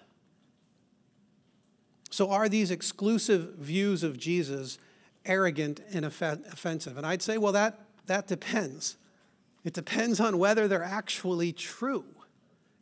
So, 2.09 2.31
are 2.31 2.49
these 2.49 2.71
exclusive 2.71 3.55
views 3.55 4.03
of 4.03 4.17
Jesus 4.17 4.79
arrogant 5.25 5.81
and 5.91 6.05
offensive? 6.05 6.97
And 6.97 7.05
I'd 7.05 7.21
say, 7.21 7.37
well, 7.37 7.53
that, 7.53 7.79
that 8.07 8.27
depends. 8.27 8.97
It 9.63 9.73
depends 9.73 10.19
on 10.19 10.37
whether 10.37 10.67
they're 10.67 10.83
actually 10.83 11.51
true. 11.51 12.05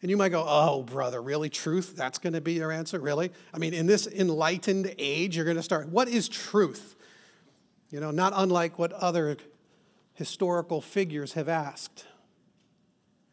And 0.01 0.11
you 0.11 0.17
might 0.17 0.29
go, 0.29 0.45
oh, 0.47 0.83
brother, 0.83 1.21
really? 1.21 1.49
Truth? 1.49 1.95
That's 1.95 2.19
going 2.19 2.33
to 2.33 2.41
be 2.41 2.53
your 2.53 2.71
answer? 2.71 2.99
Really? 2.99 3.31
I 3.53 3.57
mean, 3.57 3.73
in 3.73 3.87
this 3.87 4.07
enlightened 4.07 4.93
age, 4.99 5.35
you're 5.35 5.45
going 5.45 5.57
to 5.57 5.63
start. 5.63 5.89
What 5.89 6.07
is 6.07 6.29
truth? 6.29 6.94
You 7.95 8.01
know, 8.01 8.11
not 8.11 8.33
unlike 8.35 8.77
what 8.77 8.91
other 8.91 9.37
historical 10.15 10.81
figures 10.81 11.31
have 11.31 11.47
asked. 11.47 12.05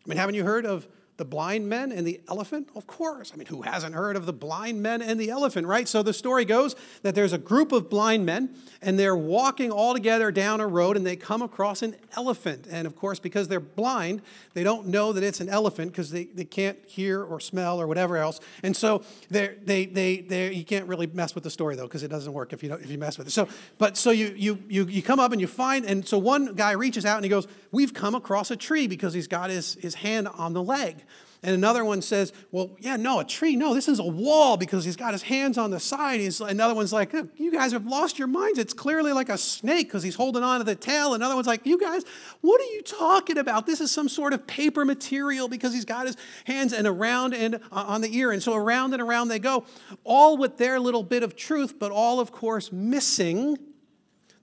I 0.06 0.08
mean, 0.08 0.18
haven't 0.18 0.36
you 0.36 0.44
heard 0.44 0.64
of 0.64 0.86
the 1.22 1.28
blind 1.28 1.68
men 1.68 1.92
and 1.92 2.04
the 2.04 2.20
elephant? 2.28 2.68
Of 2.74 2.88
course. 2.88 3.30
I 3.32 3.36
mean, 3.36 3.46
who 3.46 3.62
hasn't 3.62 3.94
heard 3.94 4.16
of 4.16 4.26
the 4.26 4.32
blind 4.32 4.82
men 4.82 5.00
and 5.00 5.20
the 5.20 5.30
elephant, 5.30 5.68
right? 5.68 5.86
So 5.86 6.02
the 6.02 6.12
story 6.12 6.44
goes 6.44 6.74
that 7.02 7.14
there's 7.14 7.32
a 7.32 7.38
group 7.38 7.70
of 7.70 7.88
blind 7.88 8.26
men 8.26 8.56
and 8.80 8.98
they're 8.98 9.14
walking 9.14 9.70
all 9.70 9.94
together 9.94 10.32
down 10.32 10.60
a 10.60 10.66
road 10.66 10.96
and 10.96 11.06
they 11.06 11.14
come 11.14 11.40
across 11.40 11.80
an 11.82 11.94
elephant. 12.16 12.66
And 12.68 12.88
of 12.88 12.96
course, 12.96 13.20
because 13.20 13.46
they're 13.46 13.60
blind, 13.60 14.20
they 14.54 14.64
don't 14.64 14.88
know 14.88 15.12
that 15.12 15.22
it's 15.22 15.38
an 15.38 15.48
elephant 15.48 15.92
because 15.92 16.10
they, 16.10 16.24
they 16.24 16.44
can't 16.44 16.76
hear 16.86 17.22
or 17.22 17.38
smell 17.38 17.80
or 17.80 17.86
whatever 17.86 18.16
else. 18.16 18.40
And 18.64 18.76
so 18.76 19.04
they 19.30 19.54
they, 19.62 19.86
they, 19.86 20.16
they, 20.22 20.52
you 20.52 20.64
can't 20.64 20.88
really 20.88 21.06
mess 21.06 21.36
with 21.36 21.44
the 21.44 21.50
story 21.50 21.76
though 21.76 21.84
because 21.84 22.02
it 22.02 22.08
doesn't 22.08 22.32
work 22.32 22.52
if 22.52 22.64
you, 22.64 22.74
if 22.74 22.90
you 22.90 22.98
mess 22.98 23.16
with 23.16 23.28
it. 23.28 23.30
So, 23.30 23.46
but 23.78 23.96
so 23.96 24.10
you, 24.10 24.34
you, 24.36 24.60
you, 24.68 24.86
you 24.86 25.02
come 25.02 25.20
up 25.20 25.30
and 25.30 25.40
you 25.40 25.46
find, 25.46 25.84
and 25.84 26.04
so 26.04 26.18
one 26.18 26.54
guy 26.54 26.72
reaches 26.72 27.06
out 27.06 27.14
and 27.14 27.24
he 27.24 27.30
goes, 27.30 27.46
We've 27.70 27.94
come 27.94 28.14
across 28.14 28.50
a 28.50 28.56
tree 28.56 28.86
because 28.86 29.14
he's 29.14 29.28
got 29.28 29.48
his, 29.48 29.74
his 29.74 29.94
hand 29.94 30.28
on 30.28 30.52
the 30.52 30.62
leg. 30.62 31.04
And 31.44 31.56
another 31.56 31.84
one 31.84 32.02
says, 32.02 32.32
Well, 32.52 32.76
yeah, 32.78 32.96
no, 32.96 33.18
a 33.18 33.24
tree. 33.24 33.56
No, 33.56 33.74
this 33.74 33.88
is 33.88 33.98
a 33.98 34.04
wall 34.04 34.56
because 34.56 34.84
he's 34.84 34.94
got 34.94 35.12
his 35.12 35.22
hands 35.22 35.58
on 35.58 35.72
the 35.72 35.80
side. 35.80 36.20
He's, 36.20 36.40
another 36.40 36.74
one's 36.74 36.92
like, 36.92 37.12
You 37.36 37.50
guys 37.50 37.72
have 37.72 37.84
lost 37.84 38.16
your 38.16 38.28
minds. 38.28 38.60
It's 38.60 38.72
clearly 38.72 39.12
like 39.12 39.28
a 39.28 39.36
snake 39.36 39.88
because 39.88 40.04
he's 40.04 40.14
holding 40.14 40.44
on 40.44 40.60
to 40.60 40.64
the 40.64 40.76
tail. 40.76 41.14
Another 41.14 41.34
one's 41.34 41.48
like, 41.48 41.66
You 41.66 41.78
guys, 41.78 42.04
what 42.42 42.60
are 42.60 42.72
you 42.72 42.82
talking 42.82 43.38
about? 43.38 43.66
This 43.66 43.80
is 43.80 43.90
some 43.90 44.08
sort 44.08 44.32
of 44.32 44.46
paper 44.46 44.84
material 44.84 45.48
because 45.48 45.74
he's 45.74 45.84
got 45.84 46.06
his 46.06 46.16
hands 46.44 46.72
and 46.72 46.86
around 46.86 47.34
and 47.34 47.56
uh, 47.56 47.58
on 47.72 48.02
the 48.02 48.16
ear. 48.16 48.30
And 48.30 48.40
so 48.40 48.54
around 48.54 48.92
and 48.92 49.02
around 49.02 49.26
they 49.26 49.40
go, 49.40 49.64
all 50.04 50.36
with 50.36 50.58
their 50.58 50.78
little 50.78 51.02
bit 51.02 51.24
of 51.24 51.34
truth, 51.34 51.76
but 51.76 51.90
all, 51.90 52.20
of 52.20 52.30
course, 52.30 52.70
missing 52.70 53.58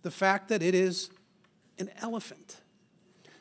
the 0.01 0.11
fact 0.11 0.49
that 0.49 0.61
it 0.61 0.75
is 0.75 1.09
an 1.77 1.89
elephant. 2.01 2.57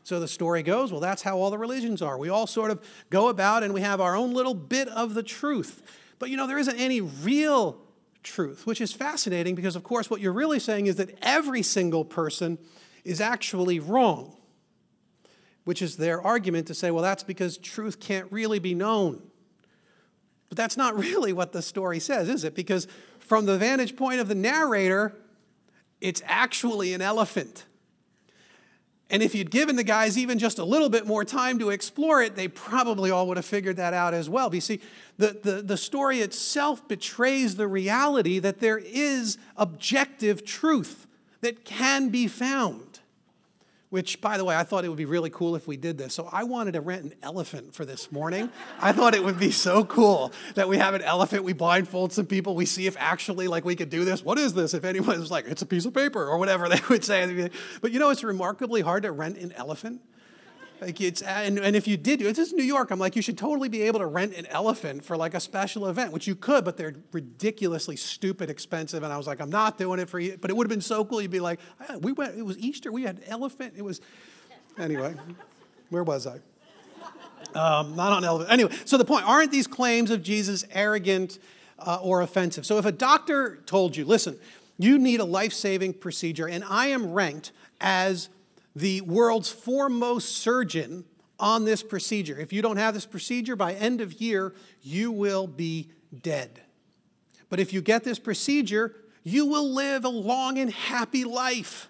So 0.08 0.20
the 0.20 0.26
story 0.26 0.62
goes, 0.62 0.90
well, 0.90 1.02
that's 1.02 1.20
how 1.20 1.36
all 1.36 1.50
the 1.50 1.58
religions 1.58 2.00
are. 2.00 2.16
We 2.16 2.30
all 2.30 2.46
sort 2.46 2.70
of 2.70 2.82
go 3.10 3.28
about 3.28 3.62
and 3.62 3.74
we 3.74 3.82
have 3.82 4.00
our 4.00 4.16
own 4.16 4.32
little 4.32 4.54
bit 4.54 4.88
of 4.88 5.12
the 5.12 5.22
truth. 5.22 5.82
But 6.18 6.30
you 6.30 6.38
know, 6.38 6.46
there 6.46 6.56
isn't 6.56 6.78
any 6.78 7.02
real 7.02 7.78
truth, 8.22 8.66
which 8.66 8.80
is 8.80 8.90
fascinating 8.90 9.54
because, 9.54 9.76
of 9.76 9.82
course, 9.82 10.08
what 10.08 10.22
you're 10.22 10.32
really 10.32 10.60
saying 10.60 10.86
is 10.86 10.96
that 10.96 11.18
every 11.20 11.62
single 11.62 12.06
person 12.06 12.56
is 13.04 13.20
actually 13.20 13.80
wrong, 13.80 14.34
which 15.64 15.82
is 15.82 15.98
their 15.98 16.22
argument 16.22 16.68
to 16.68 16.74
say, 16.74 16.90
well, 16.90 17.02
that's 17.02 17.22
because 17.22 17.58
truth 17.58 18.00
can't 18.00 18.32
really 18.32 18.58
be 18.58 18.74
known. 18.74 19.22
But 20.48 20.56
that's 20.56 20.78
not 20.78 20.96
really 20.98 21.34
what 21.34 21.52
the 21.52 21.60
story 21.60 22.00
says, 22.00 22.30
is 22.30 22.44
it? 22.44 22.54
Because 22.54 22.88
from 23.18 23.44
the 23.44 23.58
vantage 23.58 23.94
point 23.94 24.20
of 24.20 24.28
the 24.28 24.34
narrator, 24.34 25.14
it's 26.00 26.22
actually 26.24 26.94
an 26.94 27.02
elephant. 27.02 27.66
And 29.10 29.22
if 29.22 29.34
you'd 29.34 29.50
given 29.50 29.76
the 29.76 29.84
guys 29.84 30.18
even 30.18 30.38
just 30.38 30.58
a 30.58 30.64
little 30.64 30.90
bit 30.90 31.06
more 31.06 31.24
time 31.24 31.58
to 31.60 31.70
explore 31.70 32.22
it, 32.22 32.36
they 32.36 32.46
probably 32.46 33.10
all 33.10 33.26
would 33.28 33.38
have 33.38 33.46
figured 33.46 33.76
that 33.76 33.94
out 33.94 34.12
as 34.12 34.28
well. 34.28 34.50
But 34.50 34.56
you 34.56 34.60
see, 34.60 34.80
the, 35.16 35.38
the, 35.42 35.62
the 35.62 35.76
story 35.76 36.20
itself 36.20 36.86
betrays 36.86 37.56
the 37.56 37.66
reality 37.66 38.38
that 38.38 38.60
there 38.60 38.78
is 38.78 39.38
objective 39.56 40.44
truth 40.44 41.06
that 41.40 41.64
can 41.64 42.10
be 42.10 42.26
found 42.26 42.87
which, 43.90 44.20
by 44.20 44.36
the 44.36 44.44
way, 44.44 44.54
I 44.54 44.64
thought 44.64 44.84
it 44.84 44.88
would 44.88 44.98
be 44.98 45.06
really 45.06 45.30
cool 45.30 45.56
if 45.56 45.66
we 45.66 45.76
did 45.76 45.96
this. 45.96 46.14
So 46.14 46.28
I 46.30 46.44
wanted 46.44 46.72
to 46.72 46.80
rent 46.80 47.04
an 47.04 47.14
elephant 47.22 47.74
for 47.74 47.84
this 47.84 48.12
morning. 48.12 48.50
I 48.80 48.92
thought 48.92 49.14
it 49.14 49.24
would 49.24 49.38
be 49.38 49.50
so 49.50 49.84
cool 49.84 50.32
that 50.54 50.68
we 50.68 50.76
have 50.76 50.94
an 50.94 51.02
elephant, 51.02 51.44
we 51.44 51.54
blindfold 51.54 52.12
some 52.12 52.26
people, 52.26 52.54
we 52.54 52.66
see 52.66 52.86
if 52.86 52.96
actually 52.98 53.48
like 53.48 53.64
we 53.64 53.76
could 53.76 53.90
do 53.90 54.04
this. 54.04 54.24
What 54.24 54.38
is 54.38 54.54
this? 54.54 54.74
If 54.74 54.84
anyone 54.84 55.18
was 55.18 55.30
like, 55.30 55.46
it's 55.46 55.62
a 55.62 55.66
piece 55.66 55.86
of 55.86 55.94
paper 55.94 56.24
or 56.24 56.38
whatever 56.38 56.68
they 56.68 56.80
would 56.90 57.04
say. 57.04 57.50
But 57.80 57.92
you 57.92 57.98
know, 57.98 58.10
it's 58.10 58.24
remarkably 58.24 58.82
hard 58.82 59.04
to 59.04 59.12
rent 59.12 59.38
an 59.38 59.52
elephant. 59.52 60.02
Like 60.80 61.00
it's 61.00 61.22
and, 61.22 61.58
and 61.58 61.74
if 61.74 61.88
you 61.88 61.96
did, 61.96 62.20
this 62.20 62.38
is 62.38 62.52
New 62.52 62.62
York. 62.64 62.90
I'm 62.90 63.00
like, 63.00 63.16
you 63.16 63.22
should 63.22 63.36
totally 63.36 63.68
be 63.68 63.82
able 63.82 63.98
to 63.98 64.06
rent 64.06 64.34
an 64.34 64.46
elephant 64.46 65.04
for 65.04 65.16
like 65.16 65.34
a 65.34 65.40
special 65.40 65.88
event, 65.88 66.12
which 66.12 66.26
you 66.26 66.36
could, 66.36 66.64
but 66.64 66.76
they're 66.76 66.94
ridiculously 67.12 67.96
stupid 67.96 68.48
expensive. 68.48 69.02
And 69.02 69.12
I 69.12 69.16
was 69.16 69.26
like, 69.26 69.40
I'm 69.40 69.50
not 69.50 69.76
doing 69.76 69.98
it 69.98 70.08
for 70.08 70.20
you. 70.20 70.38
But 70.40 70.50
it 70.50 70.56
would 70.56 70.66
have 70.66 70.70
been 70.70 70.80
so 70.80 71.04
cool. 71.04 71.20
You'd 71.20 71.30
be 71.32 71.40
like, 71.40 71.58
ah, 71.88 71.96
we 72.00 72.12
went. 72.12 72.38
It 72.38 72.44
was 72.44 72.58
Easter. 72.58 72.92
We 72.92 73.02
had 73.02 73.22
elephant. 73.26 73.74
It 73.76 73.82
was 73.82 74.00
anyway. 74.78 75.16
Where 75.90 76.04
was 76.04 76.26
I? 76.26 76.38
Um, 77.54 77.96
not 77.96 78.12
on 78.12 78.24
elephant. 78.24 78.52
Anyway, 78.52 78.72
so 78.84 78.98
the 78.98 79.04
point: 79.04 79.28
aren't 79.28 79.50
these 79.50 79.66
claims 79.66 80.10
of 80.10 80.22
Jesus 80.22 80.64
arrogant 80.70 81.38
uh, 81.78 81.98
or 82.02 82.20
offensive? 82.22 82.66
So 82.66 82.78
if 82.78 82.84
a 82.84 82.92
doctor 82.92 83.56
told 83.66 83.96
you, 83.96 84.04
listen, 84.04 84.38
you 84.78 84.98
need 84.98 85.18
a 85.18 85.24
life-saving 85.24 85.94
procedure, 85.94 86.46
and 86.46 86.62
I 86.68 86.88
am 86.88 87.12
ranked 87.12 87.52
as 87.80 88.28
the 88.78 89.00
world's 89.00 89.50
foremost 89.50 90.36
surgeon 90.36 91.04
on 91.40 91.64
this 91.64 91.82
procedure. 91.82 92.38
If 92.38 92.52
you 92.52 92.62
don't 92.62 92.76
have 92.76 92.94
this 92.94 93.06
procedure 93.06 93.56
by 93.56 93.74
end 93.74 94.00
of 94.00 94.20
year, 94.20 94.54
you 94.82 95.10
will 95.10 95.46
be 95.46 95.90
dead. 96.22 96.60
But 97.48 97.58
if 97.60 97.72
you 97.72 97.80
get 97.80 98.04
this 98.04 98.18
procedure, 98.18 98.94
you 99.24 99.46
will 99.46 99.72
live 99.72 100.04
a 100.04 100.08
long 100.08 100.58
and 100.58 100.72
happy 100.72 101.24
life. 101.24 101.88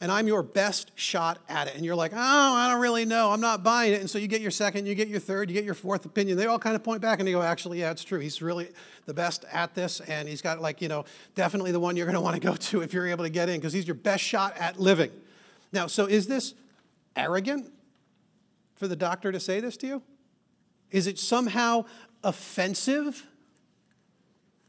And 0.00 0.10
I'm 0.10 0.26
your 0.26 0.42
best 0.42 0.92
shot 0.94 1.38
at 1.48 1.68
it. 1.68 1.76
And 1.76 1.84
you're 1.84 1.94
like, 1.94 2.12
oh, 2.14 2.18
I 2.18 2.70
don't 2.70 2.80
really 2.80 3.04
know. 3.04 3.30
I'm 3.30 3.40
not 3.40 3.62
buying 3.62 3.92
it. 3.92 4.00
And 4.00 4.08
so 4.08 4.18
you 4.18 4.28
get 4.28 4.40
your 4.40 4.50
second, 4.50 4.86
you 4.86 4.94
get 4.94 5.08
your 5.08 5.20
third, 5.20 5.50
you 5.50 5.54
get 5.54 5.64
your 5.64 5.74
fourth 5.74 6.04
opinion. 6.06 6.38
They 6.38 6.46
all 6.46 6.58
kind 6.58 6.74
of 6.74 6.82
point 6.82 7.02
back 7.02 7.18
and 7.18 7.28
they 7.28 7.32
go, 7.32 7.42
actually, 7.42 7.80
yeah, 7.80 7.90
it's 7.90 8.02
true. 8.02 8.18
He's 8.18 8.40
really 8.40 8.70
the 9.04 9.14
best 9.14 9.44
at 9.52 9.74
this. 9.74 10.00
And 10.00 10.26
he's 10.26 10.40
got, 10.40 10.60
like, 10.60 10.80
you 10.80 10.88
know, 10.88 11.04
definitely 11.34 11.70
the 11.70 11.80
one 11.80 11.96
you're 11.96 12.06
going 12.06 12.14
to 12.14 12.20
want 12.20 12.34
to 12.34 12.40
go 12.40 12.54
to 12.56 12.80
if 12.80 12.94
you're 12.94 13.06
able 13.06 13.24
to 13.24 13.30
get 13.30 13.50
in 13.50 13.56
because 13.56 13.74
he's 13.74 13.86
your 13.86 13.94
best 13.94 14.24
shot 14.24 14.56
at 14.56 14.80
living. 14.80 15.10
Now, 15.72 15.86
so 15.86 16.06
is 16.06 16.26
this 16.26 16.54
arrogant 17.16 17.72
for 18.74 18.88
the 18.88 18.96
doctor 18.96 19.30
to 19.30 19.40
say 19.40 19.60
this 19.60 19.76
to 19.78 19.86
you? 19.86 20.02
Is 20.90 21.06
it 21.06 21.18
somehow 21.18 21.84
offensive? 22.24 23.26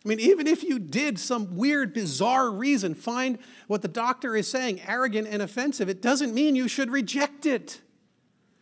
I 0.04 0.08
mean, 0.08 0.20
even 0.20 0.48
if 0.48 0.64
you 0.64 0.80
did 0.80 1.20
some 1.20 1.56
weird, 1.56 1.94
bizarre 1.94 2.52
reason 2.52 2.96
find 2.96 3.38
what 3.68 3.82
the 3.82 3.88
doctor 3.88 4.36
is 4.36 4.50
saying 4.50 4.82
arrogant 4.88 5.28
and 5.28 5.42
offensive, 5.42 5.90
it 5.90 6.02
doesn't 6.02 6.34
mean 6.34 6.56
you 6.56 6.68
should 6.68 6.90
reject 6.90 7.46
it. 7.46 7.82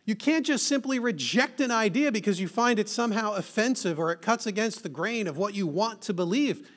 You 0.04 0.16
can't 0.16 0.44
just 0.44 0.66
simply 0.66 0.98
reject 0.98 1.60
an 1.60 1.70
idea 1.70 2.10
because 2.10 2.40
you 2.40 2.48
find 2.48 2.78
it 2.78 2.88
somehow 2.88 3.34
offensive 3.34 3.98
or 3.98 4.12
it 4.12 4.20
cuts 4.20 4.46
against 4.46 4.82
the 4.82 4.88
grain 4.88 5.26
of 5.26 5.36
what 5.36 5.54
you 5.54 5.66
want 5.66 6.02
to 6.02 6.14
believe. 6.14 6.68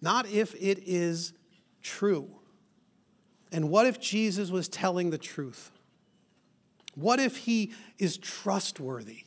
Not 0.00 0.26
if 0.28 0.54
it 0.54 0.82
is 0.86 1.32
true. 1.82 2.39
And 3.52 3.70
what 3.70 3.86
if 3.86 4.00
Jesus 4.00 4.50
was 4.50 4.68
telling 4.68 5.10
the 5.10 5.18
truth? 5.18 5.70
What 6.94 7.18
if 7.18 7.38
he 7.38 7.72
is 7.98 8.16
trustworthy? 8.16 9.24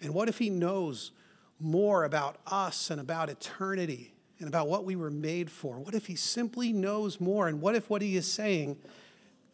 And 0.00 0.14
what 0.14 0.28
if 0.28 0.38
he 0.38 0.50
knows 0.50 1.12
more 1.60 2.04
about 2.04 2.36
us 2.46 2.90
and 2.90 3.00
about 3.00 3.30
eternity 3.30 4.12
and 4.38 4.48
about 4.48 4.68
what 4.68 4.84
we 4.84 4.96
were 4.96 5.10
made 5.10 5.50
for? 5.50 5.78
What 5.78 5.94
if 5.94 6.06
he 6.06 6.16
simply 6.16 6.72
knows 6.72 7.20
more? 7.20 7.48
And 7.48 7.60
what 7.60 7.74
if 7.74 7.88
what 7.88 8.02
he 8.02 8.16
is 8.16 8.30
saying 8.30 8.76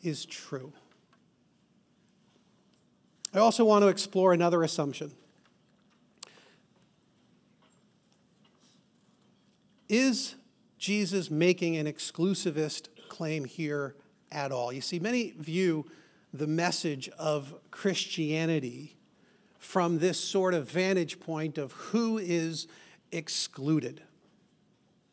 is 0.03 0.25
true? 0.25 0.73
I 3.33 3.39
also 3.39 3.65
want 3.65 3.83
to 3.83 3.89
explore 3.89 4.33
another 4.33 4.63
assumption. 4.63 5.13
Is 9.89 10.35
Jesus 10.79 11.31
making 11.31 11.77
an 11.77 11.87
exclusivist 11.87 12.89
claim 13.21 13.45
here 13.45 13.95
at 14.33 14.51
all. 14.51 14.73
You 14.73 14.81
see, 14.81 14.99
many 14.99 15.33
view 15.33 15.85
the 16.33 16.47
message 16.47 17.11
of 17.19 17.53
Christianity 17.71 18.97
from 19.59 19.99
this 19.99 20.19
sort 20.19 20.55
of 20.55 20.71
vantage 20.71 21.21
point 21.21 21.59
of 21.59 21.73
who 21.73 22.17
is 22.17 22.67
excluded. 23.13 24.01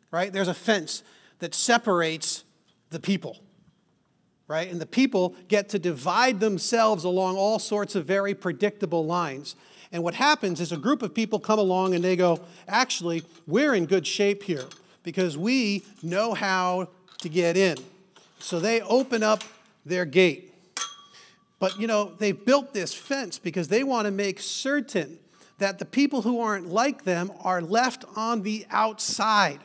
Right? 0.09 0.31
There's 0.31 0.47
a 0.47 0.53
fence 0.53 1.03
that 1.39 1.53
separates 1.53 2.45
the 2.91 3.01
people. 3.01 3.39
Right? 4.47 4.71
And 4.71 4.79
the 4.79 4.85
people 4.85 5.35
get 5.49 5.67
to 5.69 5.77
divide 5.77 6.39
themselves 6.39 7.03
along 7.03 7.35
all 7.35 7.59
sorts 7.59 7.93
of 7.93 8.05
very 8.05 8.33
predictable 8.33 9.05
lines. 9.05 9.57
And 9.91 10.01
what 10.01 10.13
happens 10.13 10.61
is 10.61 10.71
a 10.71 10.77
group 10.77 11.01
of 11.01 11.13
people 11.13 11.39
come 11.41 11.59
along 11.59 11.93
and 11.93 12.01
they 12.01 12.15
go, 12.15 12.39
actually, 12.69 13.23
we're 13.45 13.73
in 13.73 13.85
good 13.85 14.07
shape 14.07 14.43
here 14.43 14.63
because 15.03 15.37
we 15.37 15.83
know 16.01 16.33
how 16.33 16.87
to 17.17 17.27
get 17.27 17.57
in. 17.57 17.75
So 18.39 18.59
they 18.59 18.81
open 18.81 19.23
up 19.23 19.43
their 19.85 20.05
gate. 20.05 20.53
But 21.59 21.79
you 21.79 21.87
know, 21.87 22.13
they've 22.17 22.45
built 22.45 22.73
this 22.73 22.93
fence 22.93 23.39
because 23.39 23.67
they 23.67 23.83
want 23.83 24.05
to 24.05 24.11
make 24.11 24.39
certain 24.39 25.19
that 25.57 25.79
the 25.79 25.85
people 25.85 26.21
who 26.21 26.39
aren't 26.39 26.67
like 26.67 27.03
them 27.03 27.31
are 27.41 27.61
left 27.61 28.05
on 28.15 28.43
the 28.43 28.65
outside. 28.69 29.59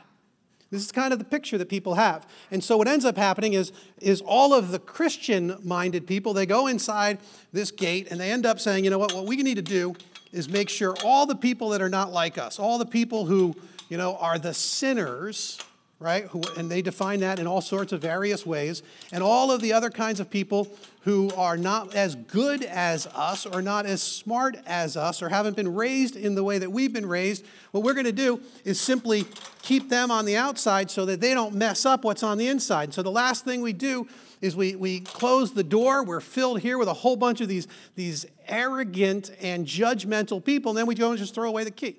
This 0.71 0.83
is 0.83 0.91
kind 0.91 1.13
of 1.13 1.19
the 1.19 1.25
picture 1.27 1.59
that 1.59 1.69
people 1.69 1.97
have. 1.97 2.27
And 2.51 2.65
so 2.65 2.79
what 2.79 2.89
ends 2.89 3.05
up 3.05 3.19
happening 3.19 3.53
is, 3.53 3.73
is 4.01 4.23
all 4.23 4.55
of 4.55 4.71
the 4.71 4.79
Christian 4.79 5.59
minded 5.63 6.07
people, 6.07 6.33
they 6.33 6.47
go 6.47 6.67
inside 6.67 7.19
this 7.53 7.71
gate 7.71 8.09
and 8.11 8.19
they 8.19 8.33
end 8.33 8.47
up 8.47 8.59
saying, 8.59 8.83
you 8.83 8.89
know 8.89 8.99
what, 8.99 9.13
what 9.13 9.27
we 9.27 9.37
need 9.37 9.57
to 9.57 9.63
do 9.63 9.95
is 10.33 10.49
make 10.49 10.71
sure 10.71 10.97
all 11.05 11.27
the 11.27 11.37
people 11.37 11.69
that 11.71 11.83
are 11.83 11.91
not 11.91 12.11
like 12.11 12.39
us, 12.39 12.59
all 12.59 12.79
the 12.79 12.87
people 12.87 13.27
who, 13.27 13.55
you 13.91 13.99
know, 13.99 14.17
are 14.17 14.39
the 14.39 14.55
sinners, 14.55 15.59
right? 16.03 16.25
Who, 16.27 16.43
and 16.57 16.71
they 16.71 16.83
define 16.83 17.21
that 17.21 17.39
in 17.39 17.47
all 17.47 17.61
sorts 17.61 17.93
of 17.93 18.03
various 18.03 18.45
ways. 18.45 18.83
And 19.13 19.23
all 19.23 19.51
of 19.51 19.61
the 19.61 19.73
other 19.73 19.89
kinds 19.89 20.21
of 20.21 20.29
people 20.29 20.69
who 21.03 21.31
are 21.37 21.57
not 21.57 21.95
as 21.95 22.15
good 22.15 22.63
as 22.65 23.07
us 23.09 23.47
or 23.47 23.63
not 23.63 23.87
as 23.87 24.03
smart 24.03 24.57
as 24.67 24.97
us 24.97 25.23
or 25.23 25.29
haven't 25.29 25.57
been 25.57 25.73
raised 25.73 26.17
in 26.17 26.35
the 26.35 26.45
way 26.45 26.59
that 26.59 26.71
we've 26.71 26.93
been 26.93 27.07
raised, 27.07 27.45
what 27.71 27.83
we're 27.83 27.95
going 27.95 28.07
to 28.07 28.13
do 28.13 28.41
is 28.65 28.81
simply 28.81 29.25
keep 29.63 29.89
them 29.89 30.11
on 30.11 30.25
the 30.25 30.37
outside 30.37 30.91
so 30.91 31.07
that 31.07 31.21
they 31.21 31.35
don't 31.35 31.55
mess 31.55 31.87
up 31.87 32.05
what's 32.05 32.23
on 32.23 32.39
the 32.39 32.49
inside. 32.49 32.93
So 32.93 33.03
the 33.03 33.11
last 33.11 33.45
thing 33.45 33.63
we 33.63 33.73
do 33.73 34.07
is 34.41 34.57
we, 34.57 34.75
we 34.75 35.01
close 35.01 35.55
the 35.55 35.65
door. 35.65 36.05
We're 36.05 36.21
filled 36.21 36.61
here 36.61 36.79
with 36.79 36.89
a 36.89 36.95
whole 36.95 37.17
bunch 37.17 37.41
of 37.41 37.49
these, 37.49 37.69
these 37.95 38.27
arrogant 38.49 39.31
and 39.41 39.67
judgmental 39.67 40.45
people, 40.45 40.71
and 40.71 40.79
then 40.79 40.87
we 40.87 40.97
go 40.97 41.11
and 41.11 41.19
just 41.19 41.35
throw 41.35 41.49
away 41.49 41.65
the 41.65 41.71
key 41.71 41.97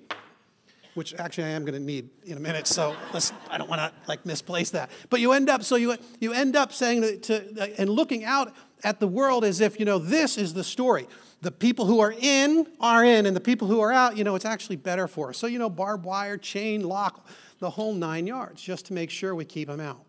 which 0.94 1.14
actually 1.14 1.44
I 1.44 1.48
am 1.48 1.64
going 1.64 1.74
to 1.74 1.84
need 1.84 2.08
in 2.24 2.36
a 2.36 2.40
minute. 2.40 2.66
So 2.66 2.96
I 3.50 3.58
don't 3.58 3.68
want 3.68 3.80
to 3.80 3.92
like 4.08 4.24
misplace 4.24 4.70
that. 4.70 4.90
But 5.10 5.20
you 5.20 5.32
end 5.32 5.50
up, 5.50 5.62
so 5.62 5.76
you, 5.76 5.96
you 6.20 6.32
end 6.32 6.56
up 6.56 6.72
saying 6.72 7.20
to, 7.22 7.74
and 7.78 7.90
looking 7.90 8.24
out 8.24 8.54
at 8.82 9.00
the 9.00 9.08
world 9.08 9.44
as 9.44 9.60
if, 9.60 9.78
you 9.78 9.86
know, 9.86 9.98
this 9.98 10.38
is 10.38 10.54
the 10.54 10.64
story. 10.64 11.06
The 11.40 11.50
people 11.50 11.84
who 11.84 12.00
are 12.00 12.14
in 12.18 12.66
are 12.80 13.04
in, 13.04 13.26
and 13.26 13.36
the 13.36 13.40
people 13.40 13.68
who 13.68 13.80
are 13.80 13.92
out, 13.92 14.16
you 14.16 14.24
know, 14.24 14.34
it's 14.34 14.44
actually 14.44 14.76
better 14.76 15.06
for 15.06 15.30
us. 15.30 15.38
So, 15.38 15.46
you 15.46 15.58
know, 15.58 15.68
barbed 15.68 16.04
wire, 16.04 16.38
chain, 16.38 16.82
lock, 16.82 17.26
the 17.58 17.70
whole 17.70 17.92
nine 17.92 18.26
yards, 18.26 18.62
just 18.62 18.86
to 18.86 18.94
make 18.94 19.10
sure 19.10 19.34
we 19.34 19.44
keep 19.44 19.68
them 19.68 19.80
out. 19.80 20.04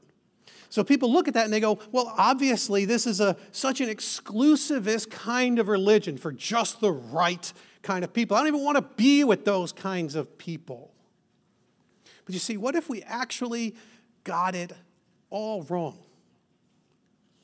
So 0.70 0.84
people 0.84 1.12
look 1.12 1.28
at 1.28 1.34
that 1.36 1.46
and 1.46 1.54
they 1.54 1.60
go, 1.60 1.80
well, 1.92 2.14
obviously, 2.18 2.86
this 2.86 3.08
is 3.08 3.22
a, 3.22 3.38
such 3.52 3.82
an 3.82 3.88
exclusivist 3.88 5.10
kind 5.10 5.58
of 5.60 5.68
religion 5.68 6.18
for 6.18 6.32
just 6.32 6.82
the 6.82 6.92
right 6.92 7.54
kind 7.86 8.04
of 8.04 8.12
people. 8.12 8.36
I 8.36 8.40
don't 8.40 8.48
even 8.48 8.64
want 8.64 8.78
to 8.78 8.82
be 8.82 9.24
with 9.24 9.46
those 9.46 9.72
kinds 9.72 10.16
of 10.16 10.38
people. 10.38 10.92
But 12.26 12.34
you 12.34 12.40
see, 12.40 12.58
what 12.58 12.76
if 12.76 12.90
we 12.90 13.04
actually 13.04 13.76
got 14.24 14.56
it 14.56 14.74
all 15.30 15.62
wrong? 15.64 16.00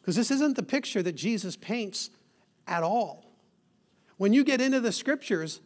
Because 0.02 0.16
this 0.16 0.32
isn't 0.32 0.56
the 0.56 0.64
picture 0.64 1.04
that 1.04 1.14
Jesus 1.14 1.56
paints 1.56 2.10
at 2.68 2.82
all. 2.82 3.32
When 4.18 4.34
you 4.34 4.44
get 4.44 4.60
into 4.60 4.80
the 4.80 4.92
scriptures, 4.92 5.62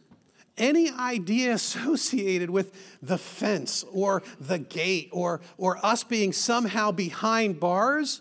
any 0.58 0.90
idea 0.90 1.52
associated 1.54 2.50
with 2.50 2.98
the 3.00 3.18
fence 3.18 3.82
or 3.90 4.22
the 4.38 4.58
gate 4.58 5.08
or, 5.10 5.40
or 5.56 5.84
us 5.84 6.04
being 6.04 6.34
somehow 6.34 6.90
behind 6.90 7.58
bars, 7.58 8.20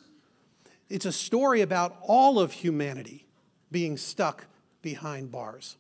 it's 0.90 1.06
a 1.06 1.12
story 1.12 1.60
about 1.60 1.98
all 2.02 2.40
of 2.40 2.54
humanity 2.54 3.26
being 3.72 3.98
stuck 3.98 4.46
behind 4.82 5.34
bars. 5.34 5.76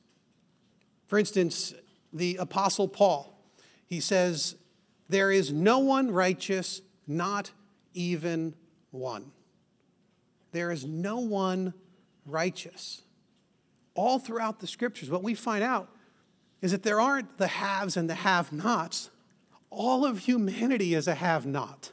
For 1.07 1.19
instance, 1.19 1.73
the 2.11 2.37
Apostle 2.37 2.87
Paul, 2.87 3.37
he 3.85 3.99
says, 3.99 4.55
There 5.09 5.31
is 5.31 5.51
no 5.51 5.79
one 5.79 6.11
righteous, 6.11 6.81
not 7.07 7.51
even 7.93 8.55
one. 8.91 9.31
There 10.51 10.71
is 10.71 10.85
no 10.85 11.19
one 11.19 11.73
righteous. 12.25 13.01
All 13.93 14.19
throughout 14.19 14.59
the 14.59 14.67
scriptures, 14.67 15.09
what 15.09 15.23
we 15.23 15.35
find 15.35 15.63
out 15.63 15.89
is 16.61 16.71
that 16.71 16.83
there 16.83 16.99
aren't 16.99 17.37
the 17.37 17.47
haves 17.47 17.97
and 17.97 18.09
the 18.09 18.15
have 18.15 18.51
nots. 18.51 19.09
All 19.69 20.05
of 20.05 20.19
humanity 20.19 20.93
is 20.93 21.07
a 21.07 21.15
have 21.15 21.45
not. 21.45 21.91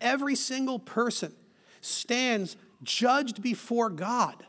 Every 0.00 0.34
single 0.34 0.78
person 0.78 1.34
stands 1.80 2.56
judged 2.82 3.42
before 3.42 3.90
God 3.90 4.46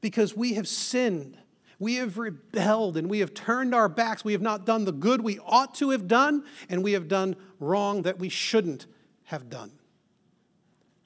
because 0.00 0.36
we 0.36 0.54
have 0.54 0.68
sinned 0.68 1.38
we 1.82 1.96
have 1.96 2.16
rebelled 2.16 2.96
and 2.96 3.10
we 3.10 3.18
have 3.18 3.34
turned 3.34 3.74
our 3.74 3.88
backs. 3.88 4.24
We 4.24 4.34
have 4.34 4.40
not 4.40 4.64
done 4.64 4.84
the 4.84 4.92
good 4.92 5.20
we 5.20 5.40
ought 5.40 5.74
to 5.76 5.90
have 5.90 6.06
done, 6.06 6.44
and 6.68 6.84
we 6.84 6.92
have 6.92 7.08
done 7.08 7.34
wrong 7.58 8.02
that 8.02 8.20
we 8.20 8.28
shouldn't 8.28 8.86
have 9.24 9.50
done. 9.50 9.72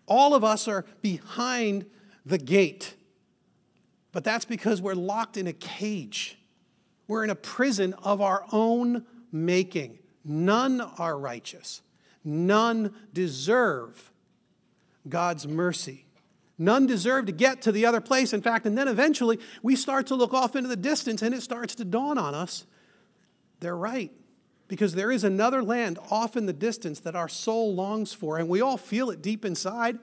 All 0.06 0.34
of 0.34 0.44
us 0.44 0.68
are 0.68 0.84
behind 1.00 1.86
the 2.26 2.36
gate, 2.36 2.94
but 4.12 4.22
that's 4.22 4.44
because 4.44 4.82
we're 4.82 4.94
locked 4.94 5.38
in 5.38 5.46
a 5.46 5.54
cage. 5.54 6.36
We're 7.08 7.24
in 7.24 7.30
a 7.30 7.34
prison 7.34 7.94
of 8.02 8.20
our 8.20 8.44
own 8.52 9.06
making. 9.32 9.98
None 10.26 10.82
are 10.82 11.18
righteous, 11.18 11.80
none 12.22 12.94
deserve 13.14 14.12
God's 15.08 15.48
mercy. 15.48 16.05
None 16.58 16.86
deserve 16.86 17.26
to 17.26 17.32
get 17.32 17.62
to 17.62 17.72
the 17.72 17.84
other 17.84 18.00
place. 18.00 18.32
In 18.32 18.40
fact, 18.40 18.66
and 18.66 18.78
then 18.78 18.88
eventually 18.88 19.38
we 19.62 19.76
start 19.76 20.06
to 20.06 20.14
look 20.14 20.32
off 20.32 20.56
into 20.56 20.68
the 20.68 20.76
distance 20.76 21.20
and 21.22 21.34
it 21.34 21.42
starts 21.42 21.74
to 21.76 21.84
dawn 21.84 22.16
on 22.16 22.34
us 22.34 22.66
they're 23.60 23.76
right. 23.76 24.12
Because 24.68 24.94
there 24.94 25.12
is 25.12 25.22
another 25.22 25.62
land 25.62 25.98
off 26.10 26.36
in 26.36 26.46
the 26.46 26.52
distance 26.52 27.00
that 27.00 27.14
our 27.14 27.28
soul 27.28 27.74
longs 27.74 28.12
for, 28.12 28.36
and 28.36 28.48
we 28.48 28.60
all 28.60 28.76
feel 28.76 29.10
it 29.10 29.22
deep 29.22 29.44
inside. 29.44 29.98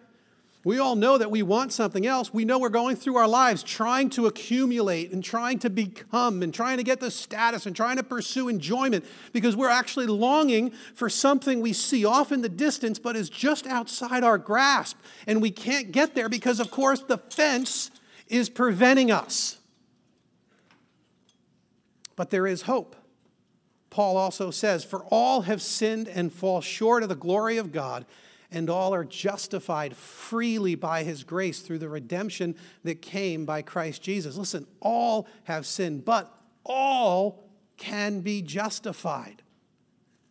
We 0.66 0.80
all 0.80 0.96
know 0.96 1.18
that 1.18 1.30
we 1.30 1.44
want 1.44 1.74
something 1.74 2.06
else. 2.06 2.34
We 2.34 2.46
know 2.46 2.58
we're 2.58 2.70
going 2.70 2.96
through 2.96 3.18
our 3.18 3.28
lives 3.28 3.64
trying 3.64 4.10
to 4.12 4.28
accumulate 4.28 5.12
and 5.12 5.22
trying 5.22 5.60
to 5.60 5.70
become 5.70 6.42
and 6.42 6.54
trying 6.54 6.78
to 6.78 6.84
get 6.84 7.02
the 7.02 7.12
status 7.12 7.66
and 7.66 7.76
trying 7.76 7.98
to 7.98 8.04
pursue 8.04 8.48
enjoyment 8.48 9.04
because 9.34 9.58
we're 9.58 9.70
actually 9.70 10.06
longing 10.08 10.72
for 10.96 11.10
something 11.10 11.60
we 11.60 11.74
see 11.74 12.06
off 12.06 12.32
in 12.32 12.42
the 12.42 12.50
distance 12.50 12.98
but 12.98 13.18
is 13.18 13.30
just 13.30 13.68
outside 13.68 14.24
our 14.24 14.38
grasp. 14.38 14.98
And 15.28 15.42
we 15.42 15.52
can't 15.52 15.92
get 15.92 16.16
there 16.16 16.30
because, 16.30 16.62
of 16.62 16.72
course, 16.72 17.02
the 17.02 17.18
fence 17.18 17.92
is 18.30 18.50
preventing 18.50 19.12
us. 19.12 19.58
But 22.16 22.30
there 22.30 22.48
is 22.48 22.62
hope. 22.62 22.96
Paul 23.90 24.16
also 24.16 24.50
says, 24.50 24.86
For 24.86 25.04
all 25.06 25.42
have 25.42 25.62
sinned 25.62 26.08
and 26.08 26.32
fall 26.32 26.62
short 26.62 27.04
of 27.04 27.10
the 27.10 27.16
glory 27.16 27.58
of 27.58 27.74
God 27.74 28.06
and 28.54 28.70
all 28.70 28.94
are 28.94 29.04
justified 29.04 29.98
freely 29.98 30.76
by 30.76 31.04
his 31.04 31.24
grace 31.24 31.60
through 31.60 31.80
the 31.80 31.90
redemption 31.90 32.56
that 32.84 33.02
came 33.02 33.46
by 33.46 33.64
Christ 33.64 34.02
Jesus. 34.02 34.38
Listen, 34.38 34.68
all 34.80 35.28
have 35.46 35.66
sinned, 35.66 36.06
but 36.06 36.32
all 36.64 37.44
can 37.78 38.22
be 38.22 38.42
justified. 38.42 39.42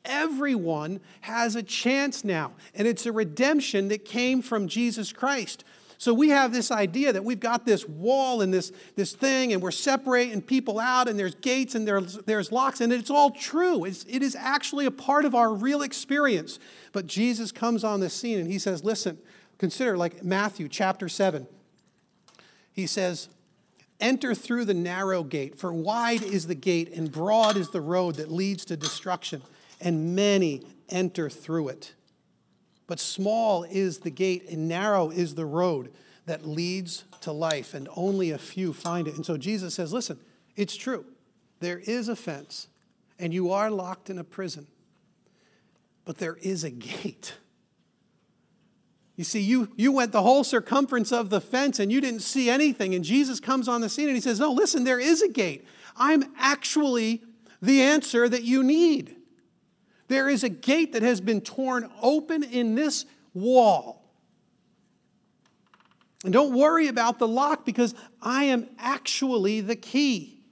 Everyone 0.04 1.00
has 1.22 1.56
a 1.56 1.62
chance 1.62 2.24
now, 2.24 2.52
and 2.74 2.88
it's 2.88 3.06
a 3.06 3.12
redemption 3.12 3.88
that 3.88 4.04
came 4.04 4.40
from 4.40 4.68
Jesus 4.68 5.12
Christ. 5.12 5.64
So 6.02 6.12
we 6.12 6.30
have 6.30 6.52
this 6.52 6.72
idea 6.72 7.12
that 7.12 7.24
we've 7.24 7.38
got 7.38 7.64
this 7.64 7.86
wall 7.86 8.40
and 8.40 8.52
this, 8.52 8.72
this 8.96 9.12
thing, 9.12 9.52
and 9.52 9.62
we're 9.62 9.70
separating 9.70 10.42
people 10.42 10.80
out, 10.80 11.06
and 11.06 11.16
there's 11.16 11.36
gates 11.36 11.76
and 11.76 11.86
there's, 11.86 12.16
there's 12.26 12.50
locks, 12.50 12.80
and 12.80 12.92
it's 12.92 13.08
all 13.08 13.30
true. 13.30 13.84
It's, 13.84 14.04
it 14.08 14.20
is 14.20 14.34
actually 14.34 14.86
a 14.86 14.90
part 14.90 15.24
of 15.24 15.36
our 15.36 15.54
real 15.54 15.80
experience. 15.80 16.58
But 16.90 17.06
Jesus 17.06 17.52
comes 17.52 17.84
on 17.84 18.00
the 18.00 18.10
scene 18.10 18.40
and 18.40 18.50
he 18.50 18.58
says, 18.58 18.82
Listen, 18.82 19.16
consider 19.58 19.96
like 19.96 20.24
Matthew 20.24 20.68
chapter 20.68 21.08
7. 21.08 21.46
He 22.72 22.88
says, 22.88 23.28
Enter 24.00 24.34
through 24.34 24.64
the 24.64 24.74
narrow 24.74 25.22
gate, 25.22 25.56
for 25.56 25.72
wide 25.72 26.24
is 26.24 26.48
the 26.48 26.56
gate 26.56 26.92
and 26.92 27.12
broad 27.12 27.56
is 27.56 27.70
the 27.70 27.80
road 27.80 28.16
that 28.16 28.28
leads 28.28 28.64
to 28.64 28.76
destruction, 28.76 29.40
and 29.80 30.16
many 30.16 30.62
enter 30.88 31.30
through 31.30 31.68
it. 31.68 31.94
But 32.92 33.00
small 33.00 33.62
is 33.62 34.00
the 34.00 34.10
gate 34.10 34.50
and 34.50 34.68
narrow 34.68 35.08
is 35.08 35.34
the 35.34 35.46
road 35.46 35.94
that 36.26 36.46
leads 36.46 37.04
to 37.22 37.32
life, 37.32 37.72
and 37.72 37.88
only 37.96 38.32
a 38.32 38.36
few 38.36 38.74
find 38.74 39.08
it. 39.08 39.14
And 39.14 39.24
so 39.24 39.38
Jesus 39.38 39.72
says, 39.72 39.94
Listen, 39.94 40.20
it's 40.56 40.76
true. 40.76 41.06
There 41.60 41.78
is 41.78 42.10
a 42.10 42.14
fence, 42.14 42.68
and 43.18 43.32
you 43.32 43.50
are 43.50 43.70
locked 43.70 44.10
in 44.10 44.18
a 44.18 44.24
prison, 44.24 44.66
but 46.04 46.18
there 46.18 46.36
is 46.42 46.64
a 46.64 46.70
gate. 46.70 47.32
You 49.16 49.24
see, 49.24 49.40
you, 49.40 49.72
you 49.74 49.90
went 49.90 50.12
the 50.12 50.20
whole 50.20 50.44
circumference 50.44 51.12
of 51.12 51.30
the 51.30 51.40
fence 51.40 51.78
and 51.78 51.90
you 51.90 52.02
didn't 52.02 52.20
see 52.20 52.50
anything. 52.50 52.94
And 52.94 53.02
Jesus 53.02 53.40
comes 53.40 53.68
on 53.68 53.80
the 53.80 53.88
scene 53.88 54.08
and 54.08 54.16
he 54.16 54.20
says, 54.20 54.38
No, 54.38 54.52
listen, 54.52 54.84
there 54.84 55.00
is 55.00 55.22
a 55.22 55.28
gate. 55.28 55.64
I'm 55.96 56.24
actually 56.36 57.22
the 57.62 57.80
answer 57.80 58.28
that 58.28 58.42
you 58.42 58.62
need. 58.62 59.16
There 60.12 60.28
is 60.28 60.44
a 60.44 60.50
gate 60.50 60.92
that 60.92 61.00
has 61.00 61.22
been 61.22 61.40
torn 61.40 61.90
open 62.02 62.42
in 62.42 62.74
this 62.74 63.06
wall. 63.32 64.12
And 66.22 66.34
don't 66.34 66.52
worry 66.52 66.88
about 66.88 67.18
the 67.18 67.26
lock 67.26 67.64
because 67.64 67.94
I 68.20 68.44
am 68.44 68.68
actually 68.78 69.62
the 69.62 69.74
key. 69.74 70.44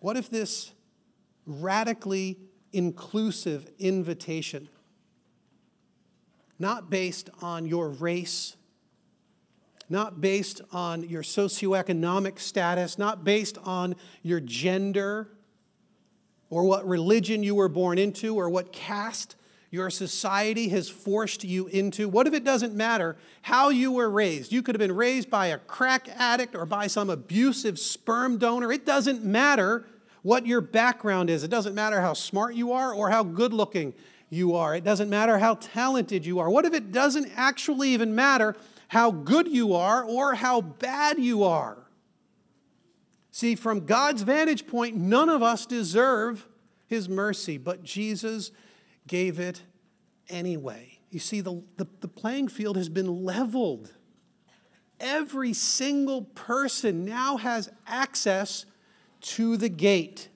What 0.00 0.18
if 0.18 0.28
this 0.28 0.70
radically 1.46 2.36
inclusive 2.74 3.70
invitation, 3.78 4.68
not 6.58 6.90
based 6.90 7.30
on 7.40 7.64
your 7.64 7.88
race, 7.88 8.54
not 9.88 10.20
based 10.20 10.60
on 10.72 11.08
your 11.08 11.22
socioeconomic 11.22 12.38
status, 12.38 12.98
not 12.98 13.24
based 13.24 13.58
on 13.64 13.96
your 14.22 14.40
gender 14.40 15.28
or 16.50 16.64
what 16.64 16.86
religion 16.86 17.42
you 17.42 17.54
were 17.54 17.68
born 17.68 17.98
into 17.98 18.34
or 18.36 18.48
what 18.50 18.72
caste 18.72 19.36
your 19.70 19.90
society 19.90 20.68
has 20.68 20.88
forced 20.88 21.44
you 21.44 21.66
into. 21.68 22.08
What 22.08 22.26
if 22.26 22.32
it 22.32 22.44
doesn't 22.44 22.74
matter 22.74 23.16
how 23.42 23.68
you 23.68 23.92
were 23.92 24.08
raised? 24.08 24.50
You 24.50 24.62
could 24.62 24.74
have 24.74 24.80
been 24.80 24.94
raised 24.94 25.28
by 25.28 25.48
a 25.48 25.58
crack 25.58 26.08
addict 26.16 26.54
or 26.54 26.64
by 26.64 26.86
some 26.86 27.10
abusive 27.10 27.78
sperm 27.78 28.38
donor. 28.38 28.72
It 28.72 28.86
doesn't 28.86 29.24
matter 29.24 29.86
what 30.22 30.46
your 30.46 30.62
background 30.62 31.28
is. 31.28 31.44
It 31.44 31.50
doesn't 31.50 31.74
matter 31.74 32.00
how 32.00 32.14
smart 32.14 32.54
you 32.54 32.72
are 32.72 32.94
or 32.94 33.10
how 33.10 33.22
good 33.22 33.52
looking 33.52 33.92
you 34.30 34.54
are. 34.54 34.74
It 34.74 34.84
doesn't 34.84 35.08
matter 35.08 35.38
how 35.38 35.54
talented 35.54 36.26
you 36.26 36.38
are. 36.38 36.50
What 36.50 36.64
if 36.64 36.74
it 36.74 36.92
doesn't 36.92 37.30
actually 37.34 37.90
even 37.90 38.14
matter 38.14 38.56
how 38.88 39.10
good 39.10 39.48
you 39.48 39.74
are 39.74 40.04
or 40.04 40.34
how 40.34 40.60
bad 40.60 41.18
you 41.18 41.44
are? 41.44 41.78
See, 43.30 43.54
from 43.54 43.86
God's 43.86 44.22
vantage 44.22 44.66
point, 44.66 44.96
none 44.96 45.28
of 45.28 45.42
us 45.42 45.64
deserve 45.64 46.46
his 46.86 47.08
mercy, 47.08 47.58
but 47.58 47.84
Jesus 47.84 48.50
gave 49.06 49.38
it 49.38 49.62
anyway. 50.28 50.98
You 51.10 51.20
see, 51.20 51.40
the, 51.40 51.62
the, 51.76 51.86
the, 52.00 52.08
playing 52.08 52.48
field 52.48 52.76
has 52.76 52.88
been 52.88 53.24
leveled. 53.24 53.92
Every 55.00 55.52
single 55.52 56.22
person 56.22 57.04
now 57.04 57.36
has 57.36 57.70
access 57.86 58.66
to 59.20 59.56
the 59.56 59.68
gate. 59.68 60.28